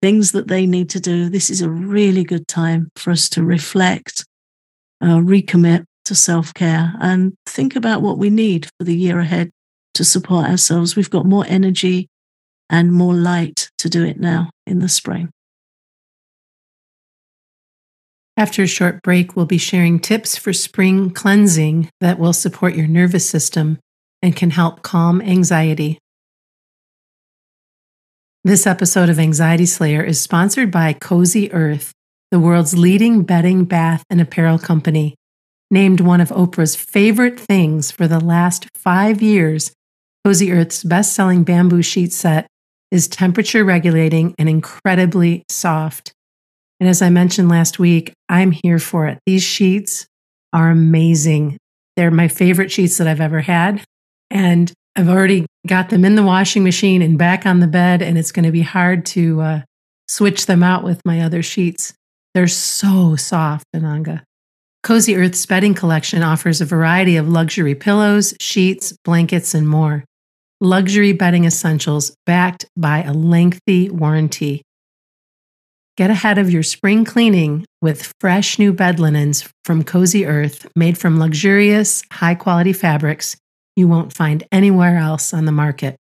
things 0.02 0.32
that 0.32 0.48
they 0.48 0.66
need 0.66 0.90
to 0.90 1.00
do, 1.00 1.28
this 1.28 1.50
is 1.50 1.62
a 1.62 1.70
really 1.70 2.24
good 2.24 2.46
time 2.48 2.90
for 2.96 3.10
us 3.10 3.28
to 3.30 3.42
reflect, 3.42 4.24
uh, 5.00 5.18
recommit 5.18 5.84
to 6.04 6.14
self 6.14 6.54
care, 6.54 6.94
and 7.00 7.34
think 7.46 7.76
about 7.76 8.02
what 8.02 8.18
we 8.18 8.30
need 8.30 8.66
for 8.66 8.84
the 8.84 8.96
year 8.96 9.18
ahead 9.20 9.50
to 9.94 10.04
support 10.04 10.46
ourselves. 10.46 10.96
We've 10.96 11.10
got 11.10 11.26
more 11.26 11.44
energy 11.48 12.08
and 12.68 12.92
more 12.92 13.14
light 13.14 13.70
to 13.78 13.88
do 13.88 14.04
it 14.04 14.18
now 14.18 14.50
in 14.66 14.80
the 14.80 14.88
spring. 14.88 15.30
After 18.36 18.62
a 18.62 18.66
short 18.66 19.02
break, 19.02 19.34
we'll 19.34 19.46
be 19.46 19.56
sharing 19.56 19.98
tips 19.98 20.36
for 20.36 20.52
spring 20.52 21.10
cleansing 21.10 21.88
that 22.00 22.18
will 22.18 22.34
support 22.34 22.74
your 22.74 22.86
nervous 22.86 23.28
system 23.28 23.78
and 24.20 24.36
can 24.36 24.50
help 24.50 24.82
calm 24.82 25.22
anxiety. 25.22 25.98
This 28.46 28.64
episode 28.64 29.08
of 29.08 29.18
Anxiety 29.18 29.66
Slayer 29.66 30.04
is 30.04 30.20
sponsored 30.20 30.70
by 30.70 30.92
Cozy 30.92 31.52
Earth, 31.52 31.90
the 32.30 32.38
world's 32.38 32.78
leading 32.78 33.24
bedding, 33.24 33.64
bath, 33.64 34.04
and 34.08 34.20
apparel 34.20 34.56
company. 34.56 35.16
Named 35.68 35.98
one 35.98 36.20
of 36.20 36.28
Oprah's 36.28 36.76
favorite 36.76 37.40
things 37.40 37.90
for 37.90 38.06
the 38.06 38.20
last 38.20 38.68
five 38.76 39.20
years, 39.20 39.72
Cozy 40.24 40.52
Earth's 40.52 40.84
best 40.84 41.12
selling 41.12 41.42
bamboo 41.42 41.82
sheet 41.82 42.12
set 42.12 42.46
is 42.92 43.08
temperature 43.08 43.64
regulating 43.64 44.32
and 44.38 44.48
incredibly 44.48 45.42
soft. 45.50 46.12
And 46.78 46.88
as 46.88 47.02
I 47.02 47.10
mentioned 47.10 47.48
last 47.48 47.80
week, 47.80 48.12
I'm 48.28 48.52
here 48.52 48.78
for 48.78 49.08
it. 49.08 49.18
These 49.26 49.42
sheets 49.42 50.06
are 50.52 50.70
amazing. 50.70 51.58
They're 51.96 52.12
my 52.12 52.28
favorite 52.28 52.70
sheets 52.70 52.96
that 52.98 53.08
I've 53.08 53.20
ever 53.20 53.40
had. 53.40 53.82
And 54.30 54.72
I've 54.96 55.10
already 55.10 55.44
got 55.66 55.90
them 55.90 56.06
in 56.06 56.14
the 56.14 56.22
washing 56.22 56.64
machine 56.64 57.02
and 57.02 57.18
back 57.18 57.44
on 57.44 57.60
the 57.60 57.66
bed, 57.66 58.00
and 58.00 58.16
it's 58.16 58.32
going 58.32 58.46
to 58.46 58.50
be 58.50 58.62
hard 58.62 59.04
to 59.06 59.40
uh, 59.42 59.60
switch 60.08 60.46
them 60.46 60.62
out 60.62 60.84
with 60.84 61.02
my 61.04 61.20
other 61.20 61.42
sheets. 61.42 61.92
They're 62.34 62.48
so 62.48 63.14
soft, 63.14 63.66
Ananga. 63.74 64.22
Cozy 64.82 65.14
Earth's 65.14 65.44
bedding 65.44 65.74
collection 65.74 66.22
offers 66.22 66.62
a 66.62 66.64
variety 66.64 67.16
of 67.16 67.28
luxury 67.28 67.74
pillows, 67.74 68.34
sheets, 68.40 68.96
blankets, 69.04 69.52
and 69.54 69.68
more. 69.68 70.04
Luxury 70.62 71.12
bedding 71.12 71.44
essentials 71.44 72.14
backed 72.24 72.64
by 72.74 73.02
a 73.02 73.12
lengthy 73.12 73.90
warranty. 73.90 74.62
Get 75.98 76.10
ahead 76.10 76.38
of 76.38 76.50
your 76.50 76.62
spring 76.62 77.04
cleaning 77.04 77.66
with 77.82 78.14
fresh 78.20 78.58
new 78.58 78.72
bed 78.72 78.98
linens 78.98 79.46
from 79.64 79.82
Cozy 79.82 80.24
Earth, 80.24 80.66
made 80.74 80.96
from 80.96 81.18
luxurious, 81.18 82.02
high 82.12 82.34
quality 82.34 82.72
fabrics 82.72 83.36
you 83.76 83.86
won't 83.86 84.12
find 84.12 84.42
anywhere 84.50 84.96
else 84.96 85.32
on 85.32 85.44
the 85.44 85.52
market. 85.52 85.96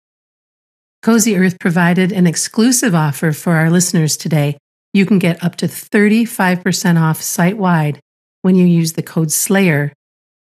Cozy 1.03 1.37
Earth 1.37 1.59
provided 1.59 2.13
an 2.13 2.27
exclusive 2.27 2.95
offer 2.95 3.33
for 3.33 3.55
our 3.55 3.71
listeners 3.71 4.17
today. 4.17 4.59
You 4.93 5.07
can 5.07 5.19
get 5.19 5.43
up 5.43 5.57
to 5.57 5.67
35% 5.67 7.01
off 7.01 7.23
site 7.23 7.57
wide 7.57 8.01
when 8.43 8.55
you 8.55 8.67
use 8.67 8.93
the 8.95 9.03
code 9.03 9.31
SLAYER 9.31 9.93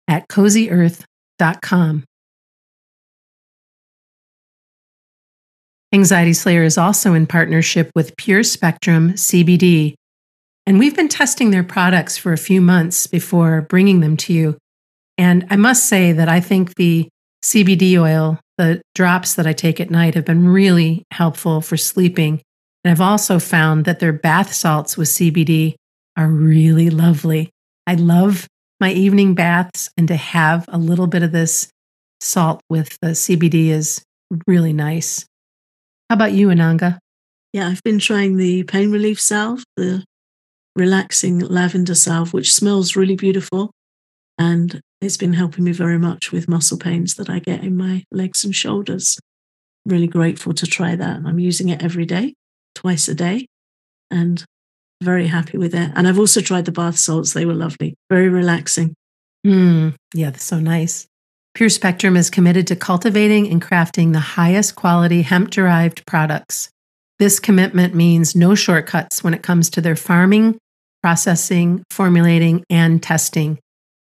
at 0.09 0.29
cozyearth.com. 0.29 2.05
Anxiety 5.93 6.33
Slayer 6.33 6.63
is 6.63 6.79
also 6.79 7.15
in 7.15 7.27
partnership 7.27 7.91
with 7.95 8.17
Pure 8.17 8.45
Spectrum 8.45 9.13
CBD, 9.13 9.95
and 10.67 10.79
we've 10.79 10.97
been 10.97 11.09
testing 11.09 11.51
their 11.51 11.65
products 11.65 12.19
for 12.19 12.33
a 12.33 12.39
few 12.39 12.61
months 12.61 13.07
before 13.07 13.63
bringing 13.63 14.01
them 14.01 14.17
to 14.19 14.33
you. 14.33 14.57
And 15.17 15.47
I 15.49 15.57
must 15.57 15.87
say 15.87 16.13
that 16.13 16.29
I 16.29 16.41
think 16.41 16.75
the 16.75 17.09
CBD 17.47 17.97
oil, 17.97 18.41
the 18.59 18.83
drops 18.97 19.35
that 19.35 19.47
I 19.47 19.53
take 19.53 19.81
at 19.81 19.89
night, 19.89 20.17
have 20.17 20.25
been 20.25 20.49
really 20.49 21.05
helpful 21.13 21.61
for 21.61 21.77
sleeping. 21.77 22.43
And 22.83 22.91
I've 22.91 23.01
also 23.01 23.39
found 23.39 23.85
that 23.85 24.01
their 24.01 24.13
bath 24.13 24.53
salts 24.53 24.97
with 24.97 25.07
CBD 25.07 25.77
are 26.17 26.27
really 26.27 26.91
lovely. 26.91 27.51
I 27.87 27.95
love 27.95 28.49
my 28.81 28.91
evening 28.91 29.37
baths, 29.37 29.89
and 29.97 30.09
to 30.09 30.17
have 30.17 30.65
a 30.67 30.77
little 30.77 31.07
bit 31.07 31.23
of 31.23 31.31
this 31.31 31.69
salt 32.21 32.61
with 32.69 32.99
the 33.01 33.11
CBD 33.11 33.69
is 33.69 34.03
really 34.49 34.73
nice. 34.73 35.25
How 36.11 36.17
about 36.17 36.33
you, 36.33 36.49
Ananga? 36.49 36.99
Yeah, 37.53 37.69
I've 37.69 37.83
been 37.85 38.01
trying 38.01 38.39
the 38.39 38.65
pain 38.65 38.91
relief 38.91 39.21
salve, 39.21 39.63
the 39.77 40.03
relaxing 40.75 41.39
lavender 41.39 41.95
salve, 41.95 42.33
which 42.33 42.53
smells 42.53 42.97
really 42.97 43.15
beautiful. 43.15 43.71
And 44.37 44.81
it's 45.01 45.17
been 45.17 45.35
helping 45.35 45.65
me 45.65 45.73
very 45.73 45.99
much 45.99 46.33
with 46.33 46.49
muscle 46.49 46.79
pains 46.79 47.15
that 47.15 47.29
I 47.29 47.39
get 47.39 47.63
in 47.63 47.77
my 47.77 48.05
legs 48.11 48.45
and 48.45 48.55
shoulders. 48.55 49.19
Really 49.85 50.07
grateful 50.07 50.53
to 50.55 50.67
try 50.67 50.97
that. 50.97 51.21
I'm 51.25 51.39
using 51.39 51.69
it 51.69 51.83
every 51.83 52.07
day, 52.07 52.35
twice 52.75 53.09
a 53.09 53.15
day, 53.15 53.47
and 54.11 54.45
very 55.03 55.27
happy 55.27 55.59
with 55.59 55.75
it. 55.75 55.93
And 55.95 56.09
I've 56.09 56.19
also 56.19 56.41
tried 56.41 56.65
the 56.65 56.73
bath 56.73 56.99
salts. 56.99 57.33
They 57.33 57.45
were 57.45 57.55
lovely, 57.55 57.95
very 58.11 58.29
relaxing. 58.29 58.95
Mm, 59.47 59.95
yeah, 60.15 60.31
that's 60.31 60.45
so 60.45 60.59
nice. 60.59 61.07
Pure 61.55 61.69
Spectrum 61.71 62.17
is 62.17 62.31
committed 62.31 62.67
to 62.67 62.77
cultivating 62.77 63.49
and 63.49 63.63
crafting 63.63 64.13
the 64.13 64.19
highest 64.19 64.77
quality 64.77 65.23
hemp 65.23 65.51
derived 65.51 66.05
products. 66.07 66.71
This 67.19 67.41
commitment 67.41 67.95
means 67.95 68.37
no 68.37 68.55
shortcuts 68.55 69.25
when 69.25 69.33
it 69.33 69.43
comes 69.43 69.71
to 69.71 69.81
their 69.81 69.97
farming, 69.97 70.59
processing, 71.03 71.83
formulating, 71.91 72.65
and 72.69 73.03
testing. 73.03 73.59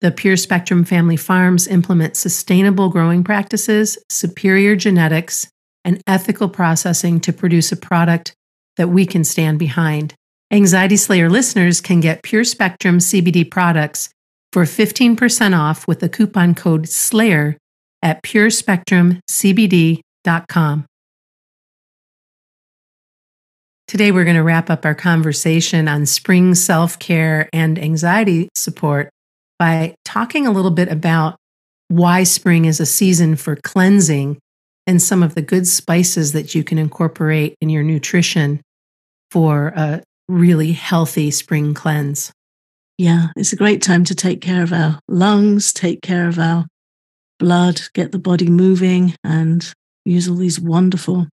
The 0.02 0.10
Pure 0.10 0.36
Spectrum 0.38 0.84
family 0.84 1.16
farms 1.16 1.68
implement 1.68 2.16
sustainable 2.16 2.88
growing 2.88 3.22
practices, 3.22 3.96
superior 4.08 4.74
genetics, 4.74 5.46
and 5.84 6.02
ethical 6.08 6.48
processing 6.48 7.20
to 7.20 7.32
produce 7.32 7.70
a 7.70 7.76
product 7.76 8.34
that 8.76 8.88
we 8.88 9.06
can 9.06 9.22
stand 9.22 9.60
behind. 9.60 10.12
Anxiety 10.50 10.96
Slayer 10.96 11.30
listeners 11.30 11.80
can 11.80 12.00
get 12.00 12.24
Pure 12.24 12.42
Spectrum 12.42 12.98
CBD 12.98 13.48
products 13.48 14.10
for 14.52 14.64
15% 14.64 15.56
off 15.56 15.86
with 15.86 16.00
the 16.00 16.08
coupon 16.08 16.56
code 16.56 16.88
SLAYER 16.88 17.56
at 18.02 18.24
purespectrumcbd.com. 18.24 20.86
Today, 23.86 24.10
we're 24.10 24.24
going 24.24 24.34
to 24.34 24.42
wrap 24.42 24.68
up 24.68 24.84
our 24.84 24.96
conversation 24.96 25.86
on 25.86 26.06
spring 26.06 26.56
self 26.56 26.98
care 26.98 27.48
and 27.52 27.78
anxiety 27.78 28.48
support 28.56 29.08
by 29.62 29.94
talking 30.04 30.44
a 30.44 30.50
little 30.50 30.72
bit 30.72 30.88
about 30.88 31.36
why 31.86 32.24
spring 32.24 32.64
is 32.64 32.80
a 32.80 32.84
season 32.84 33.36
for 33.36 33.54
cleansing 33.54 34.36
and 34.88 35.00
some 35.00 35.22
of 35.22 35.36
the 35.36 35.40
good 35.40 35.68
spices 35.68 36.32
that 36.32 36.52
you 36.52 36.64
can 36.64 36.78
incorporate 36.78 37.54
in 37.60 37.68
your 37.68 37.84
nutrition 37.84 38.60
for 39.30 39.68
a 39.76 40.02
really 40.28 40.72
healthy 40.72 41.30
spring 41.30 41.74
cleanse. 41.74 42.32
Yeah, 42.98 43.28
it's 43.36 43.52
a 43.52 43.56
great 43.56 43.80
time 43.80 44.02
to 44.06 44.16
take 44.16 44.40
care 44.40 44.64
of 44.64 44.72
our 44.72 44.98
lungs, 45.06 45.72
take 45.72 46.02
care 46.02 46.26
of 46.26 46.40
our 46.40 46.66
blood, 47.38 47.82
get 47.94 48.10
the 48.10 48.18
body 48.18 48.48
moving, 48.48 49.14
and 49.22 49.72
use 50.04 50.28
all 50.28 50.34
these 50.34 50.58
wonderful 50.58 51.28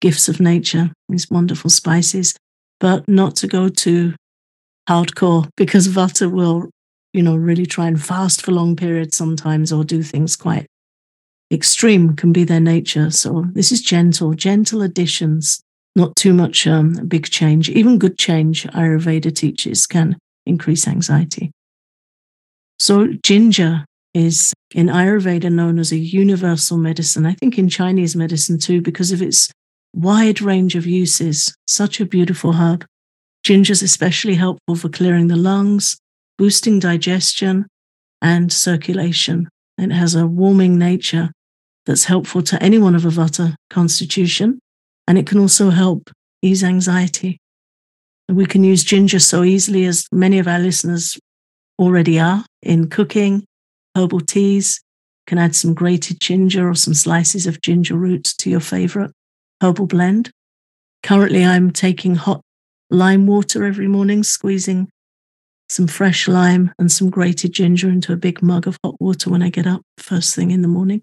gifts 0.00 0.28
of 0.28 0.38
nature, 0.38 0.92
these 1.08 1.28
wonderful 1.28 1.70
spices, 1.70 2.36
but 2.78 3.02
not 3.08 3.34
to 3.34 3.48
go 3.48 3.68
too 3.68 4.14
hardcore 4.88 5.48
because 5.56 5.88
Vata 5.88 6.30
will 6.30 6.70
you 7.14 7.22
know, 7.22 7.36
really 7.36 7.64
try 7.64 7.86
and 7.86 8.02
fast 8.02 8.42
for 8.42 8.52
long 8.52 8.76
periods 8.76 9.16
sometimes 9.16 9.72
or 9.72 9.84
do 9.84 10.02
things 10.02 10.36
quite 10.36 10.66
extreme 11.50 12.16
can 12.16 12.32
be 12.32 12.44
their 12.44 12.60
nature. 12.60 13.10
So 13.10 13.46
this 13.52 13.72
is 13.72 13.80
gentle, 13.80 14.34
gentle 14.34 14.82
additions, 14.82 15.62
not 15.96 16.16
too 16.16 16.34
much 16.34 16.66
um, 16.66 16.92
big 17.06 17.30
change. 17.30 17.70
Even 17.70 17.98
good 17.98 18.18
change, 18.18 18.64
Ayurveda 18.68 19.34
teaches, 19.34 19.86
can 19.86 20.18
increase 20.46 20.86
anxiety. 20.86 21.50
So 22.78 23.08
ginger 23.22 23.84
is 24.12 24.52
in 24.74 24.88
Ayurveda 24.88 25.50
known 25.50 25.78
as 25.78 25.92
a 25.92 25.96
universal 25.96 26.76
medicine. 26.76 27.24
I 27.26 27.34
think 27.34 27.58
in 27.58 27.68
Chinese 27.68 28.14
medicine 28.16 28.58
too, 28.58 28.80
because 28.80 29.12
of 29.12 29.22
its 29.22 29.50
wide 29.94 30.40
range 30.40 30.74
of 30.74 30.86
uses. 30.86 31.54
Such 31.66 32.00
a 32.00 32.06
beautiful 32.06 32.52
herb. 32.54 32.84
Ginger 33.44 33.72
is 33.72 33.82
especially 33.82 34.34
helpful 34.34 34.74
for 34.74 34.88
clearing 34.88 35.28
the 35.28 35.36
lungs, 35.36 35.96
boosting 36.38 36.78
digestion 36.78 37.66
and 38.22 38.52
circulation. 38.52 39.48
It 39.78 39.92
has 39.92 40.14
a 40.14 40.26
warming 40.26 40.78
nature 40.78 41.30
that's 41.86 42.04
helpful 42.04 42.42
to 42.42 42.62
anyone 42.62 42.94
of 42.94 43.04
a 43.04 43.08
Vata 43.08 43.54
constitution, 43.70 44.60
and 45.06 45.18
it 45.18 45.26
can 45.26 45.38
also 45.38 45.70
help 45.70 46.10
ease 46.42 46.64
anxiety. 46.64 47.38
We 48.28 48.46
can 48.46 48.64
use 48.64 48.84
ginger 48.84 49.18
so 49.18 49.42
easily, 49.42 49.84
as 49.84 50.06
many 50.10 50.38
of 50.38 50.48
our 50.48 50.58
listeners 50.58 51.18
already 51.78 52.18
are, 52.18 52.44
in 52.62 52.88
cooking, 52.88 53.44
herbal 53.96 54.20
teas. 54.20 54.80
Can 55.26 55.38
add 55.38 55.56
some 55.56 55.72
grated 55.72 56.20
ginger 56.20 56.68
or 56.68 56.74
some 56.74 56.92
slices 56.92 57.46
of 57.46 57.62
ginger 57.62 57.94
root 57.94 58.24
to 58.38 58.50
your 58.50 58.60
favorite 58.60 59.10
herbal 59.62 59.86
blend. 59.86 60.30
Currently, 61.02 61.42
I'm 61.44 61.70
taking 61.70 62.14
hot 62.14 62.42
lime 62.90 63.26
water 63.26 63.64
every 63.64 63.88
morning, 63.88 64.22
squeezing 64.22 64.88
some 65.68 65.86
fresh 65.86 66.28
lime 66.28 66.72
and 66.78 66.90
some 66.90 67.10
grated 67.10 67.52
ginger 67.52 67.88
into 67.88 68.12
a 68.12 68.16
big 68.16 68.42
mug 68.42 68.66
of 68.66 68.76
hot 68.84 69.00
water 69.00 69.30
when 69.30 69.42
I 69.42 69.48
get 69.48 69.66
up 69.66 69.82
first 69.98 70.34
thing 70.34 70.50
in 70.50 70.62
the 70.62 70.68
morning. 70.68 71.02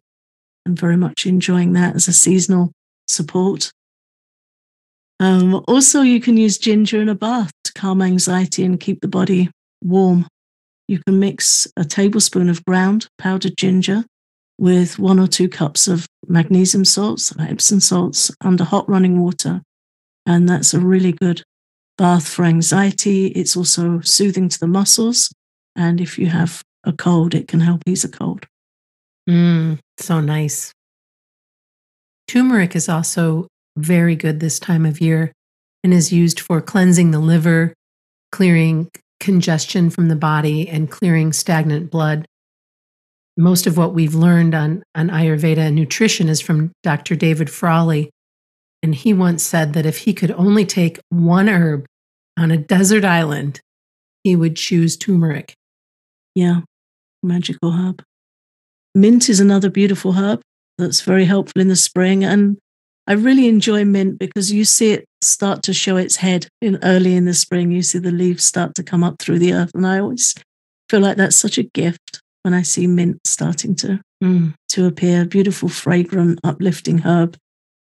And 0.65 0.79
very 0.79 0.97
much 0.97 1.25
enjoying 1.25 1.73
that 1.73 1.95
as 1.95 2.07
a 2.07 2.13
seasonal 2.13 2.71
support. 3.07 3.71
Um, 5.19 5.63
also, 5.67 6.01
you 6.01 6.21
can 6.21 6.37
use 6.37 6.57
ginger 6.57 7.01
in 7.01 7.09
a 7.09 7.15
bath 7.15 7.51
to 7.63 7.73
calm 7.73 8.01
anxiety 8.01 8.63
and 8.63 8.79
keep 8.79 9.01
the 9.01 9.07
body 9.07 9.49
warm. 9.83 10.27
You 10.87 10.99
can 11.05 11.19
mix 11.19 11.67
a 11.77 11.83
tablespoon 11.83 12.49
of 12.49 12.63
ground 12.65 13.07
powdered 13.17 13.57
ginger 13.57 14.03
with 14.57 14.99
one 14.99 15.19
or 15.19 15.27
two 15.27 15.49
cups 15.49 15.87
of 15.87 16.05
magnesium 16.27 16.85
salts, 16.85 17.33
Epsom 17.39 17.79
salts, 17.79 18.31
under 18.41 18.63
hot 18.63 18.87
running 18.87 19.19
water. 19.19 19.61
And 20.25 20.47
that's 20.47 20.73
a 20.73 20.79
really 20.79 21.13
good 21.13 21.41
bath 22.01 22.27
for 22.27 22.45
anxiety. 22.45 23.27
It's 23.27 23.55
also 23.55 23.99
soothing 24.01 24.49
to 24.49 24.59
the 24.59 24.65
muscles. 24.65 25.31
And 25.75 26.01
if 26.01 26.17
you 26.17 26.25
have 26.25 26.63
a 26.83 26.91
cold, 26.91 27.35
it 27.35 27.47
can 27.47 27.59
help 27.59 27.83
ease 27.85 28.03
a 28.03 28.09
cold. 28.09 28.47
Mm, 29.29 29.77
so 29.99 30.19
nice. 30.19 30.73
Turmeric 32.27 32.75
is 32.75 32.89
also 32.89 33.45
very 33.77 34.15
good 34.15 34.39
this 34.39 34.57
time 34.57 34.83
of 34.83 34.99
year 34.99 35.31
and 35.83 35.93
is 35.93 36.11
used 36.11 36.39
for 36.39 36.59
cleansing 36.59 37.11
the 37.11 37.19
liver, 37.19 37.71
clearing 38.31 38.89
congestion 39.19 39.91
from 39.91 40.07
the 40.07 40.15
body, 40.15 40.67
and 40.67 40.89
clearing 40.89 41.31
stagnant 41.31 41.91
blood. 41.91 42.25
Most 43.37 43.67
of 43.67 43.77
what 43.77 43.93
we've 43.93 44.15
learned 44.15 44.55
on, 44.55 44.81
on 44.95 45.09
Ayurveda 45.09 45.59
and 45.59 45.75
nutrition 45.75 46.29
is 46.29 46.41
from 46.41 46.71
Dr. 46.81 47.15
David 47.15 47.51
Frawley. 47.51 48.09
And 48.81 48.95
he 48.95 49.13
once 49.13 49.43
said 49.43 49.73
that 49.73 49.85
if 49.85 49.99
he 49.99 50.15
could 50.15 50.31
only 50.31 50.65
take 50.65 50.99
one 51.09 51.47
herb 51.47 51.85
on 52.37 52.51
a 52.51 52.57
desert 52.57 53.05
island, 53.05 53.61
he 54.23 54.35
would 54.35 54.55
choose 54.55 54.97
turmeric. 54.97 55.55
Yeah, 56.35 56.61
magical 57.23 57.71
herb. 57.71 58.03
Mint 58.93 59.29
is 59.29 59.39
another 59.39 59.69
beautiful 59.69 60.13
herb 60.13 60.41
that's 60.77 61.01
very 61.01 61.25
helpful 61.25 61.61
in 61.61 61.67
the 61.67 61.75
spring. 61.75 62.23
And 62.23 62.57
I 63.07 63.13
really 63.13 63.47
enjoy 63.47 63.85
mint 63.85 64.19
because 64.19 64.51
you 64.51 64.65
see 64.65 64.91
it 64.91 65.05
start 65.21 65.63
to 65.63 65.73
show 65.73 65.97
its 65.97 66.17
head 66.17 66.47
in 66.61 66.79
early 66.83 67.15
in 67.15 67.25
the 67.25 67.33
spring. 67.33 67.71
You 67.71 67.81
see 67.81 67.99
the 67.99 68.11
leaves 68.11 68.43
start 68.43 68.75
to 68.75 68.83
come 68.83 69.03
up 69.03 69.19
through 69.19 69.39
the 69.39 69.53
earth. 69.53 69.71
And 69.73 69.85
I 69.87 69.99
always 69.99 70.35
feel 70.89 70.99
like 70.99 71.17
that's 71.17 71.35
such 71.35 71.57
a 71.57 71.63
gift 71.63 72.21
when 72.43 72.53
I 72.53 72.63
see 72.63 72.87
mint 72.87 73.19
starting 73.25 73.75
to, 73.75 74.01
mm. 74.23 74.53
to 74.69 74.85
appear. 74.85 75.25
Beautiful, 75.25 75.69
fragrant, 75.69 76.39
uplifting 76.43 76.99
herb. 76.99 77.37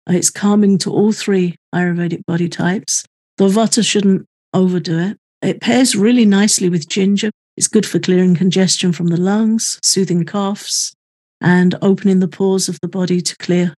Uh, 0.09 0.15
it's 0.15 0.31
calming 0.31 0.79
to 0.79 0.93
all 0.93 1.13
three 1.13 1.57
Ayurvedic 1.75 2.25
body 2.27 2.49
types. 2.49 3.05
Though 3.39 3.49
Vata 3.49 3.85
shouldn't 3.85 4.27
overdo 4.53 4.99
it. 4.99 5.19
It 5.43 5.61
pairs 5.61 5.95
really 5.95 6.25
nicely 6.25 6.69
with 6.69 6.89
ginger. 6.89 7.31
It's 7.57 7.69
good 7.69 7.87
for 7.87 7.99
clearing 7.99 8.35
congestion 8.35 8.93
from 8.93 9.09
the 9.09 9.21
lungs, 9.21 9.79
soothing 9.83 10.25
coughs, 10.25 10.95
and 11.41 11.75
opening 11.83 12.21
the 12.21 12.29
pores 12.29 12.69
of 12.69 12.81
the 12.81 12.89
body 12.89 13.21
to 13.21 13.37
clear 13.37 13.75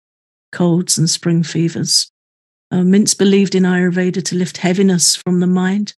colds 0.53 0.99
and 0.99 1.09
spring 1.09 1.43
fevers. 1.43 2.11
Uh, 2.71 2.83
mint's 2.83 3.15
believed 3.15 3.55
in 3.55 3.63
Ayurveda 3.65 4.23
to 4.25 4.37
lift 4.37 4.59
heaviness 4.59 5.17
from 5.17 5.41
the 5.41 5.47
mind 5.47 5.95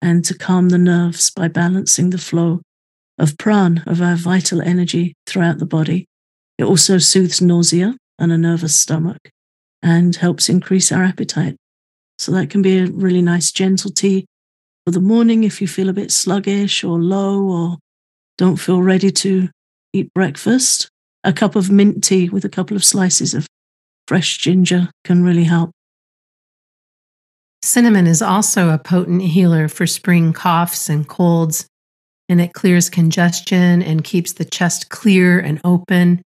and 0.00 0.24
to 0.24 0.36
calm 0.36 0.68
the 0.68 0.78
nerves 0.78 1.30
by 1.30 1.48
balancing 1.48 2.10
the 2.10 2.18
flow 2.18 2.60
of 3.18 3.36
pran, 3.36 3.86
of 3.86 4.00
our 4.00 4.16
vital 4.16 4.60
energy 4.60 5.14
throughout 5.26 5.58
the 5.58 5.66
body. 5.66 6.06
It 6.58 6.64
also 6.64 6.98
soothes 6.98 7.40
nausea 7.40 7.96
and 8.18 8.32
a 8.32 8.38
nervous 8.38 8.74
stomach 8.74 9.30
and 9.82 10.14
helps 10.16 10.48
increase 10.48 10.92
our 10.92 11.02
appetite. 11.02 11.56
So 12.22 12.30
that 12.30 12.50
can 12.50 12.62
be 12.62 12.78
a 12.78 12.86
really 12.86 13.20
nice 13.20 13.50
gentle 13.50 13.90
tea 13.90 14.26
for 14.84 14.92
the 14.92 15.00
morning 15.00 15.42
if 15.42 15.60
you 15.60 15.66
feel 15.66 15.88
a 15.88 15.92
bit 15.92 16.12
sluggish 16.12 16.84
or 16.84 17.00
low 17.00 17.42
or 17.42 17.78
don't 18.38 18.58
feel 18.58 18.80
ready 18.80 19.10
to 19.10 19.48
eat 19.92 20.14
breakfast. 20.14 20.88
A 21.24 21.32
cup 21.32 21.56
of 21.56 21.68
mint 21.68 22.04
tea 22.04 22.28
with 22.28 22.44
a 22.44 22.48
couple 22.48 22.76
of 22.76 22.84
slices 22.84 23.34
of 23.34 23.48
fresh 24.06 24.38
ginger 24.38 24.88
can 25.02 25.24
really 25.24 25.42
help. 25.42 25.72
Cinnamon 27.60 28.06
is 28.06 28.22
also 28.22 28.70
a 28.70 28.78
potent 28.78 29.22
healer 29.22 29.66
for 29.66 29.84
spring 29.84 30.32
coughs 30.32 30.88
and 30.88 31.08
colds, 31.08 31.66
and 32.28 32.40
it 32.40 32.52
clears 32.52 32.88
congestion 32.88 33.82
and 33.82 34.04
keeps 34.04 34.34
the 34.34 34.44
chest 34.44 34.90
clear 34.90 35.40
and 35.40 35.60
open. 35.64 36.22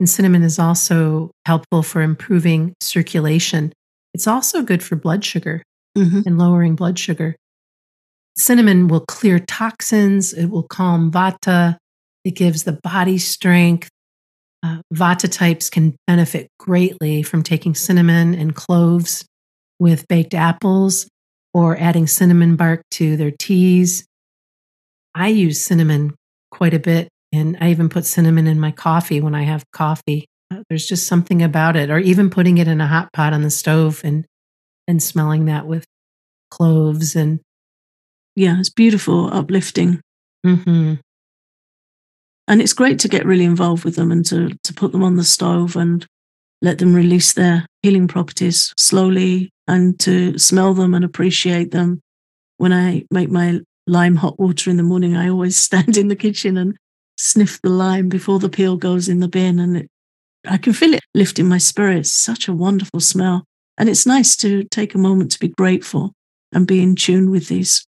And 0.00 0.10
cinnamon 0.10 0.42
is 0.42 0.58
also 0.58 1.30
helpful 1.46 1.84
for 1.84 2.02
improving 2.02 2.74
circulation. 2.80 3.72
It's 4.16 4.26
also 4.26 4.62
good 4.62 4.82
for 4.82 4.96
blood 4.96 5.26
sugar 5.26 5.62
mm-hmm. 5.94 6.22
and 6.24 6.38
lowering 6.38 6.74
blood 6.74 6.98
sugar. 6.98 7.36
Cinnamon 8.34 8.88
will 8.88 9.04
clear 9.04 9.38
toxins, 9.38 10.32
it 10.32 10.46
will 10.46 10.62
calm 10.62 11.12
vata, 11.12 11.76
it 12.24 12.30
gives 12.30 12.64
the 12.64 12.80
body 12.82 13.18
strength. 13.18 13.90
Uh, 14.62 14.78
vata 14.94 15.30
types 15.30 15.68
can 15.68 15.94
benefit 16.06 16.48
greatly 16.58 17.22
from 17.22 17.42
taking 17.42 17.74
cinnamon 17.74 18.34
and 18.34 18.54
cloves 18.54 19.26
with 19.78 20.08
baked 20.08 20.32
apples 20.32 21.06
or 21.52 21.76
adding 21.76 22.06
cinnamon 22.06 22.56
bark 22.56 22.80
to 22.92 23.18
their 23.18 23.32
teas. 23.38 24.06
I 25.14 25.28
use 25.28 25.60
cinnamon 25.60 26.14
quite 26.50 26.72
a 26.72 26.78
bit, 26.78 27.10
and 27.34 27.58
I 27.60 27.68
even 27.68 27.90
put 27.90 28.06
cinnamon 28.06 28.46
in 28.46 28.58
my 28.58 28.70
coffee 28.70 29.20
when 29.20 29.34
I 29.34 29.42
have 29.42 29.70
coffee. 29.72 30.24
Uh, 30.50 30.62
there's 30.68 30.86
just 30.86 31.06
something 31.06 31.42
about 31.42 31.76
it, 31.76 31.90
or 31.90 31.98
even 31.98 32.30
putting 32.30 32.58
it 32.58 32.68
in 32.68 32.80
a 32.80 32.86
hot 32.86 33.12
pot 33.12 33.32
on 33.32 33.42
the 33.42 33.50
stove 33.50 34.00
and 34.04 34.26
and 34.88 35.02
smelling 35.02 35.46
that 35.46 35.66
with 35.66 35.84
cloves 36.50 37.16
and 37.16 37.40
yeah, 38.36 38.58
it's 38.58 38.70
beautiful, 38.70 39.32
uplifting. 39.32 40.00
Mm-hmm. 40.46 40.94
And 42.48 42.62
it's 42.62 42.74
great 42.74 43.00
to 43.00 43.08
get 43.08 43.26
really 43.26 43.44
involved 43.44 43.84
with 43.84 43.96
them 43.96 44.12
and 44.12 44.24
to 44.26 44.50
to 44.62 44.74
put 44.74 44.92
them 44.92 45.02
on 45.02 45.16
the 45.16 45.24
stove 45.24 45.74
and 45.74 46.06
let 46.62 46.78
them 46.78 46.94
release 46.94 47.32
their 47.32 47.66
healing 47.82 48.06
properties 48.06 48.72
slowly 48.76 49.50
and 49.66 49.98
to 50.00 50.38
smell 50.38 50.74
them 50.74 50.94
and 50.94 51.04
appreciate 51.04 51.72
them. 51.72 52.00
When 52.58 52.72
I 52.72 53.04
make 53.10 53.30
my 53.30 53.60
lime 53.86 54.16
hot 54.16 54.38
water 54.38 54.70
in 54.70 54.76
the 54.76 54.82
morning, 54.82 55.16
I 55.16 55.28
always 55.28 55.56
stand 55.66 55.96
in 55.96 56.08
the 56.08 56.16
kitchen 56.16 56.56
and 56.56 56.76
sniff 57.18 57.60
the 57.62 57.70
lime 57.70 58.08
before 58.08 58.38
the 58.38 58.48
peel 58.48 58.76
goes 58.76 59.08
in 59.08 59.20
the 59.20 59.28
bin. 59.28 59.58
And 59.58 59.78
it, 59.78 59.88
I 60.46 60.58
can 60.58 60.72
feel 60.72 60.94
it 60.94 61.02
lifting 61.14 61.48
my 61.48 61.58
spirits. 61.58 62.10
Such 62.10 62.48
a 62.48 62.52
wonderful 62.52 63.00
smell. 63.00 63.44
And 63.78 63.88
it's 63.88 64.06
nice 64.06 64.36
to 64.36 64.64
take 64.64 64.94
a 64.94 64.98
moment 64.98 65.32
to 65.32 65.38
be 65.38 65.48
grateful 65.48 66.12
and 66.52 66.66
be 66.66 66.82
in 66.82 66.94
tune 66.94 67.30
with 67.30 67.48
these 67.48 67.84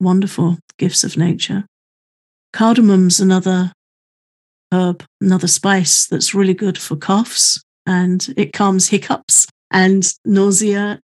wonderful 0.00 0.58
gifts 0.78 1.04
of 1.04 1.16
nature. 1.16 1.64
Cardamom's 2.52 3.20
another 3.20 3.72
herb, 4.72 5.04
another 5.20 5.46
spice 5.46 6.06
that's 6.06 6.34
really 6.34 6.54
good 6.54 6.76
for 6.76 6.96
coughs 6.96 7.62
and 7.86 8.34
it 8.36 8.52
calms 8.52 8.88
hiccups 8.88 9.46
and 9.70 10.12
nausea. 10.24 11.00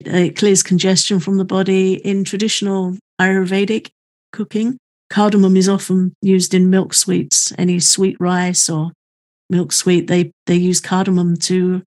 It 0.00 0.36
clears 0.36 0.62
congestion 0.62 1.20
from 1.20 1.36
the 1.36 1.44
body. 1.44 1.94
In 1.94 2.24
traditional 2.24 2.96
Ayurvedic 3.20 3.90
cooking, 4.32 4.78
cardamom 5.10 5.56
is 5.56 5.68
often 5.68 6.14
used 6.22 6.54
in 6.54 6.70
milk 6.70 6.94
sweets, 6.94 7.52
any 7.58 7.78
sweet 7.78 8.16
rice 8.18 8.68
or 8.68 8.92
milk 9.50 9.72
sweet. 9.72 10.06
They, 10.06 10.32
they 10.46 10.56
use 10.56 10.80
cardamom 10.80 11.36
to 11.38 11.82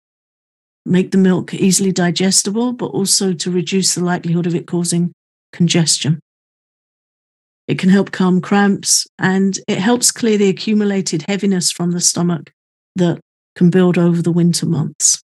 make 0.85 1.11
the 1.11 1.17
milk 1.17 1.53
easily 1.53 1.91
digestible, 1.91 2.73
but 2.73 2.87
also 2.87 3.33
to 3.33 3.51
reduce 3.51 3.95
the 3.95 4.03
likelihood 4.03 4.47
of 4.47 4.55
it 4.55 4.67
causing 4.67 5.13
congestion. 5.51 6.19
It 7.67 7.79
can 7.79 7.89
help 7.89 8.11
calm 8.11 8.41
cramps 8.41 9.07
and 9.17 9.57
it 9.67 9.77
helps 9.77 10.11
clear 10.11 10.37
the 10.37 10.49
accumulated 10.49 11.23
heaviness 11.27 11.71
from 11.71 11.91
the 11.91 12.01
stomach 12.01 12.51
that 12.95 13.19
can 13.55 13.69
build 13.69 13.97
over 13.97 14.21
the 14.21 14.31
winter 14.31 14.65
months. 14.65 15.21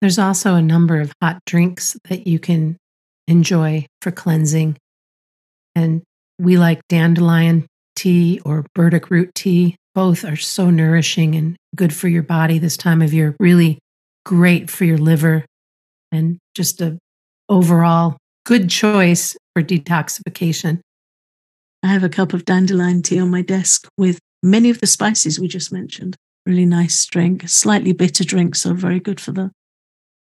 There's 0.00 0.18
also 0.18 0.54
a 0.54 0.62
number 0.62 1.00
of 1.00 1.12
hot 1.20 1.40
drinks 1.44 1.96
that 2.08 2.26
you 2.26 2.38
can 2.38 2.76
enjoy 3.26 3.86
for 4.00 4.10
cleansing. 4.10 4.78
And 5.74 6.02
we 6.38 6.56
like 6.56 6.80
dandelion 6.88 7.66
tea 8.00 8.40
or 8.46 8.64
burdock 8.74 9.10
root 9.10 9.34
tea. 9.34 9.76
Both 9.94 10.24
are 10.24 10.36
so 10.36 10.70
nourishing 10.70 11.34
and 11.34 11.56
good 11.76 11.94
for 11.94 12.08
your 12.08 12.22
body 12.22 12.58
this 12.58 12.78
time 12.78 13.02
of 13.02 13.12
year. 13.12 13.36
Really 13.38 13.78
great 14.24 14.70
for 14.70 14.86
your 14.86 14.96
liver 14.96 15.44
and 16.10 16.38
just 16.54 16.80
a 16.80 16.98
overall 17.50 18.16
good 18.46 18.70
choice 18.70 19.36
for 19.52 19.62
detoxification. 19.62 20.80
I 21.82 21.88
have 21.88 22.02
a 22.02 22.08
cup 22.08 22.32
of 22.32 22.46
dandelion 22.46 23.02
tea 23.02 23.20
on 23.20 23.30
my 23.30 23.42
desk 23.42 23.86
with 23.98 24.18
many 24.42 24.70
of 24.70 24.80
the 24.80 24.86
spices 24.86 25.38
we 25.38 25.48
just 25.48 25.70
mentioned. 25.70 26.16
Really 26.46 26.64
nice 26.64 27.04
drink, 27.04 27.48
slightly 27.50 27.92
bitter 27.92 28.24
drink, 28.24 28.54
so 28.54 28.72
very 28.72 29.00
good 29.00 29.20
for 29.20 29.32
the 29.32 29.50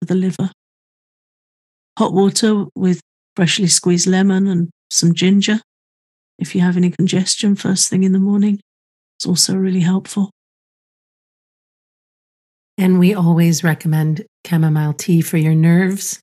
for 0.01 0.05
the 0.05 0.15
liver. 0.15 0.51
Hot 1.97 2.11
water 2.11 2.65
with 2.75 2.99
freshly 3.37 3.67
squeezed 3.67 4.07
lemon 4.07 4.47
and 4.47 4.69
some 4.89 5.13
ginger. 5.13 5.61
If 6.39 6.55
you 6.55 6.61
have 6.61 6.77
any 6.77 6.89
congestion 6.89 7.55
first 7.55 7.89
thing 7.89 8.03
in 8.03 8.13
the 8.13 8.19
morning, 8.19 8.59
it's 9.17 9.25
also 9.25 9.55
really 9.55 9.81
helpful. 9.81 10.31
And 12.77 12.97
we 12.97 13.13
always 13.13 13.63
recommend 13.63 14.25
chamomile 14.47 14.93
tea 14.93 15.21
for 15.21 15.37
your 15.37 15.55
nerves. 15.55 16.21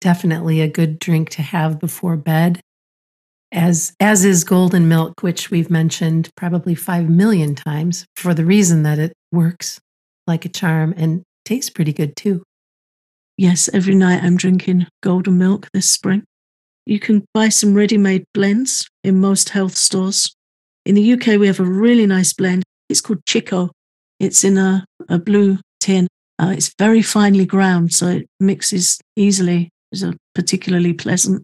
Definitely 0.00 0.60
a 0.60 0.68
good 0.68 0.98
drink 0.98 1.30
to 1.30 1.42
have 1.42 1.80
before 1.80 2.16
bed 2.16 2.60
as 3.52 3.94
as 4.00 4.24
is 4.24 4.44
golden 4.44 4.88
milk 4.88 5.22
which 5.22 5.50
we've 5.50 5.70
mentioned 5.70 6.30
probably 6.36 6.74
5 6.74 7.08
million 7.08 7.54
times 7.54 8.06
for 8.16 8.32
the 8.32 8.44
reason 8.44 8.82
that 8.82 8.98
it 8.98 9.12
works 9.30 9.78
like 10.26 10.44
a 10.44 10.48
charm 10.48 10.94
and 10.96 11.22
tastes 11.44 11.70
pretty 11.70 11.92
good 11.92 12.16
too 12.16 12.42
yes 13.36 13.68
every 13.74 13.94
night 13.94 14.22
i'm 14.24 14.36
drinking 14.36 14.86
golden 15.02 15.36
milk 15.36 15.68
this 15.74 15.90
spring 15.90 16.24
you 16.86 16.98
can 16.98 17.24
buy 17.34 17.48
some 17.48 17.74
ready-made 17.74 18.24
blends 18.34 18.88
in 19.04 19.20
most 19.20 19.50
health 19.50 19.76
stores 19.76 20.34
in 20.84 20.94
the 20.94 21.12
uk 21.12 21.26
we 21.26 21.46
have 21.46 21.60
a 21.60 21.64
really 21.64 22.06
nice 22.06 22.32
blend 22.32 22.62
it's 22.88 23.00
called 23.00 23.24
chico 23.26 23.70
it's 24.20 24.44
in 24.44 24.58
a, 24.58 24.84
a 25.08 25.18
blue 25.18 25.58
tin 25.80 26.06
uh, 26.38 26.52
it's 26.56 26.74
very 26.78 27.02
finely 27.02 27.46
ground 27.46 27.92
so 27.92 28.08
it 28.08 28.26
mixes 28.40 29.00
easily 29.16 29.68
it's 29.92 30.02
a 30.02 30.14
particularly 30.34 30.92
pleasant 30.92 31.42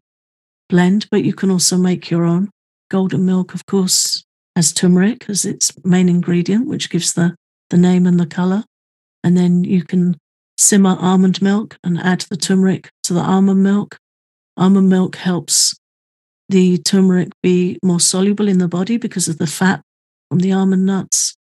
blend, 0.69 1.07
but 1.11 1.25
you 1.25 1.33
can 1.33 1.51
also 1.51 1.77
make 1.77 2.11
your 2.11 2.25
own. 2.25 2.51
Golden 2.91 3.27
milk, 3.27 3.55
of 3.55 3.67
course, 3.67 4.25
has 4.57 4.73
turmeric 4.73 5.29
as 5.29 5.45
its 5.45 5.73
main 5.85 6.09
ingredient, 6.09 6.67
which 6.67 6.91
gives 6.91 7.13
the, 7.13 7.35
the 7.71 7.77
name 7.77 8.07
and 8.07 8.19
the 8.19 8.27
color. 8.27 8.65
And 9.25 9.37
then 9.37 9.65
you 9.65 9.85
can 9.85 10.17
simmer 10.57 10.97
almond 10.99 11.43
milk 11.43 11.77
and 11.85 11.99
add 11.99 12.23
the 12.23 12.37
turmeric 12.37 12.89
to 13.05 13.15
the 13.15 13.21
almond 13.21 13.63
milk. 13.63 13.99
Almond 14.59 14.89
milk 14.89 15.17
helps 15.17 15.79
the 16.49 16.79
turmeric 16.79 17.29
be 17.43 17.79
more 17.83 18.01
soluble 18.01 18.49
in 18.49 18.59
the 18.59 18.67
body 18.67 18.97
because 18.97 19.29
of 19.29 19.39
the 19.39 19.47
fat 19.47 19.83
from 20.29 20.41
the 20.41 20.53
almond 20.53 20.85
nuts. 20.85 21.37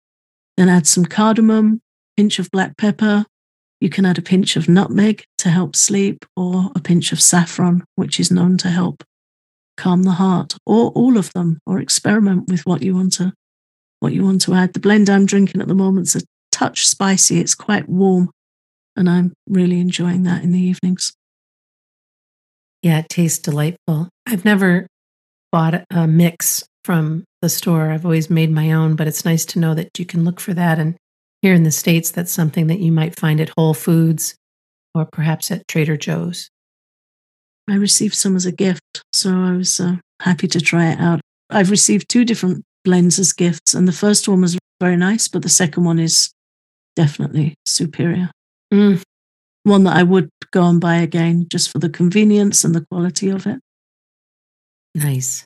Then 0.58 0.68
add 0.68 0.86
some 0.86 1.06
cardamom, 1.06 1.82
pinch 2.18 2.40
of 2.40 2.52
black 2.52 2.78
pepper. 2.78 3.26
You 3.80 3.90
can 3.90 4.06
add 4.06 4.18
a 4.18 4.22
pinch 4.22 4.58
of 4.58 4.68
nutmeg 4.68 5.24
to 5.38 5.50
help 5.50 5.76
sleep, 5.76 6.26
or 6.36 6.72
a 6.76 6.82
pinch 6.82 7.12
of 7.14 7.22
saffron, 7.22 7.84
which 7.96 8.20
is 8.20 8.32
known 8.32 8.58
to 8.58 8.70
help 8.70 9.04
calm 9.78 10.04
the 10.04 10.12
heart, 10.12 10.56
or 10.66 10.92
all 10.92 11.18
of 11.18 11.32
them, 11.34 11.60
or 11.66 11.80
experiment 11.80 12.50
with 12.50 12.66
what 12.66 12.82
you 12.82 12.96
want 12.96 13.14
to 13.14 13.34
what 14.02 14.14
you 14.14 14.24
want 14.24 14.42
to 14.42 14.54
add. 14.54 14.74
The 14.74 14.80
blend 14.80 15.10
I'm 15.10 15.26
drinking 15.26 15.62
at 15.62 15.68
the 15.68 15.74
moment's 15.74 16.16
a 16.16 16.22
touch 16.52 16.86
spicy. 16.86 17.40
It's 17.40 17.56
quite 17.56 17.88
warm, 17.88 18.30
and 18.96 19.10
I'm 19.10 19.34
really 19.48 19.80
enjoying 19.80 20.24
that 20.24 20.44
in 20.44 20.52
the 20.52 20.60
evenings. 20.60 21.14
Yeah, 22.86 23.00
it 23.00 23.10
tastes 23.10 23.40
delightful. 23.40 24.10
I've 24.28 24.46
never 24.46 24.86
bought 25.52 25.86
a 25.90 26.06
mix 26.06 26.64
from 26.84 27.24
the 27.42 27.50
store. 27.50 27.90
I've 27.90 28.06
always 28.06 28.30
made 28.30 28.52
my 28.52 28.74
own, 28.74 28.96
but 28.96 29.08
it's 29.08 29.26
nice 29.26 29.44
to 29.46 29.60
know 29.60 29.74
that 29.74 29.98
you 29.98 30.06
can 30.06 30.24
look 30.24 30.40
for 30.40 30.54
that. 30.54 30.78
And 30.78 30.96
here 31.42 31.56
in 31.56 31.64
the 31.64 31.72
States, 31.72 32.12
that's 32.12 32.32
something 32.32 32.68
that 32.68 32.78
you 32.78 32.92
might 32.92 33.20
find 33.20 33.42
at 33.42 33.50
Whole 33.58 33.74
Foods 33.74 34.36
or 34.94 35.04
perhaps 35.04 35.50
at 35.50 35.68
Trader 35.68 35.98
Joe's. 35.98 36.52
I 37.68 37.74
received 37.74 38.14
some 38.14 38.36
as 38.36 38.46
a 38.46 38.52
gift, 38.52 39.02
so 39.12 39.32
I 39.32 39.54
was 39.54 39.80
uh, 39.80 39.96
happy 40.22 40.48
to 40.50 40.62
try 40.62 40.92
it 40.92 41.00
out. 41.00 41.22
I've 41.50 41.72
received 41.72 42.08
two 42.08 42.24
different 42.24 42.66
blends 42.84 43.18
as 43.18 43.34
gifts, 43.34 43.74
and 43.74 43.88
the 43.88 43.94
first 43.94 44.28
one 44.28 44.42
was 44.42 44.60
very 44.80 44.96
nice, 44.96 45.28
but 45.28 45.42
the 45.42 45.50
second 45.50 45.86
one 45.86 45.98
is 45.98 46.30
definitely 46.96 47.56
superior. 47.66 48.30
Mm. 48.72 49.02
One 49.66 49.84
that 49.86 49.98
I 49.98 50.04
would 50.04 50.30
go 50.52 50.64
and 50.66 50.80
buy 50.80 50.98
again 50.98 51.48
just 51.50 51.72
for 51.72 51.80
the 51.80 51.90
convenience 51.90 52.64
and 52.64 52.76
the 52.76 52.86
quality 52.86 53.30
of 53.30 53.48
it. 53.48 53.60
Nice. 54.94 55.44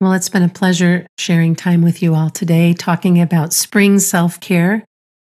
Well, 0.00 0.12
it's 0.12 0.28
been 0.28 0.44
a 0.44 0.48
pleasure 0.48 1.08
sharing 1.18 1.56
time 1.56 1.82
with 1.82 2.02
you 2.02 2.14
all 2.14 2.30
today, 2.30 2.72
talking 2.72 3.20
about 3.20 3.52
spring 3.52 3.98
self 3.98 4.38
care 4.38 4.84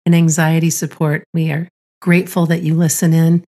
and 0.05 0.13
anxiety 0.13 0.69
support. 0.69 1.23
We 1.33 1.49
are 1.49 1.69
grateful 2.01 2.45
that 2.47 2.61
you 2.61 2.75
listen 2.75 3.13
in. 3.13 3.45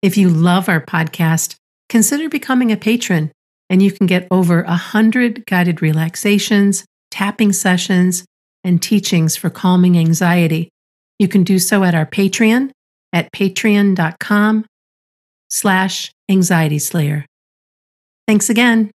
If 0.00 0.16
you 0.16 0.30
love 0.30 0.70
our 0.70 0.80
podcast, 0.80 1.56
consider 1.90 2.30
becoming 2.30 2.72
a 2.72 2.78
patron, 2.78 3.30
and 3.68 3.82
you 3.82 3.92
can 3.92 4.06
get 4.06 4.26
over 4.30 4.62
a 4.62 4.68
100 4.68 5.44
guided 5.44 5.82
relaxations, 5.82 6.86
tapping 7.10 7.52
sessions, 7.52 8.24
and 8.64 8.80
teachings 8.82 9.36
for 9.36 9.50
calming 9.50 9.98
anxiety. 9.98 10.70
You 11.18 11.28
can 11.28 11.44
do 11.44 11.58
so 11.58 11.84
at 11.84 11.94
our 11.94 12.06
Patreon 12.06 12.70
at 13.12 13.32
patreon.com 13.32 14.66
slash 15.48 16.12
anxiety 16.28 16.78
slayer. 16.78 17.26
Thanks 18.26 18.50
again. 18.50 18.90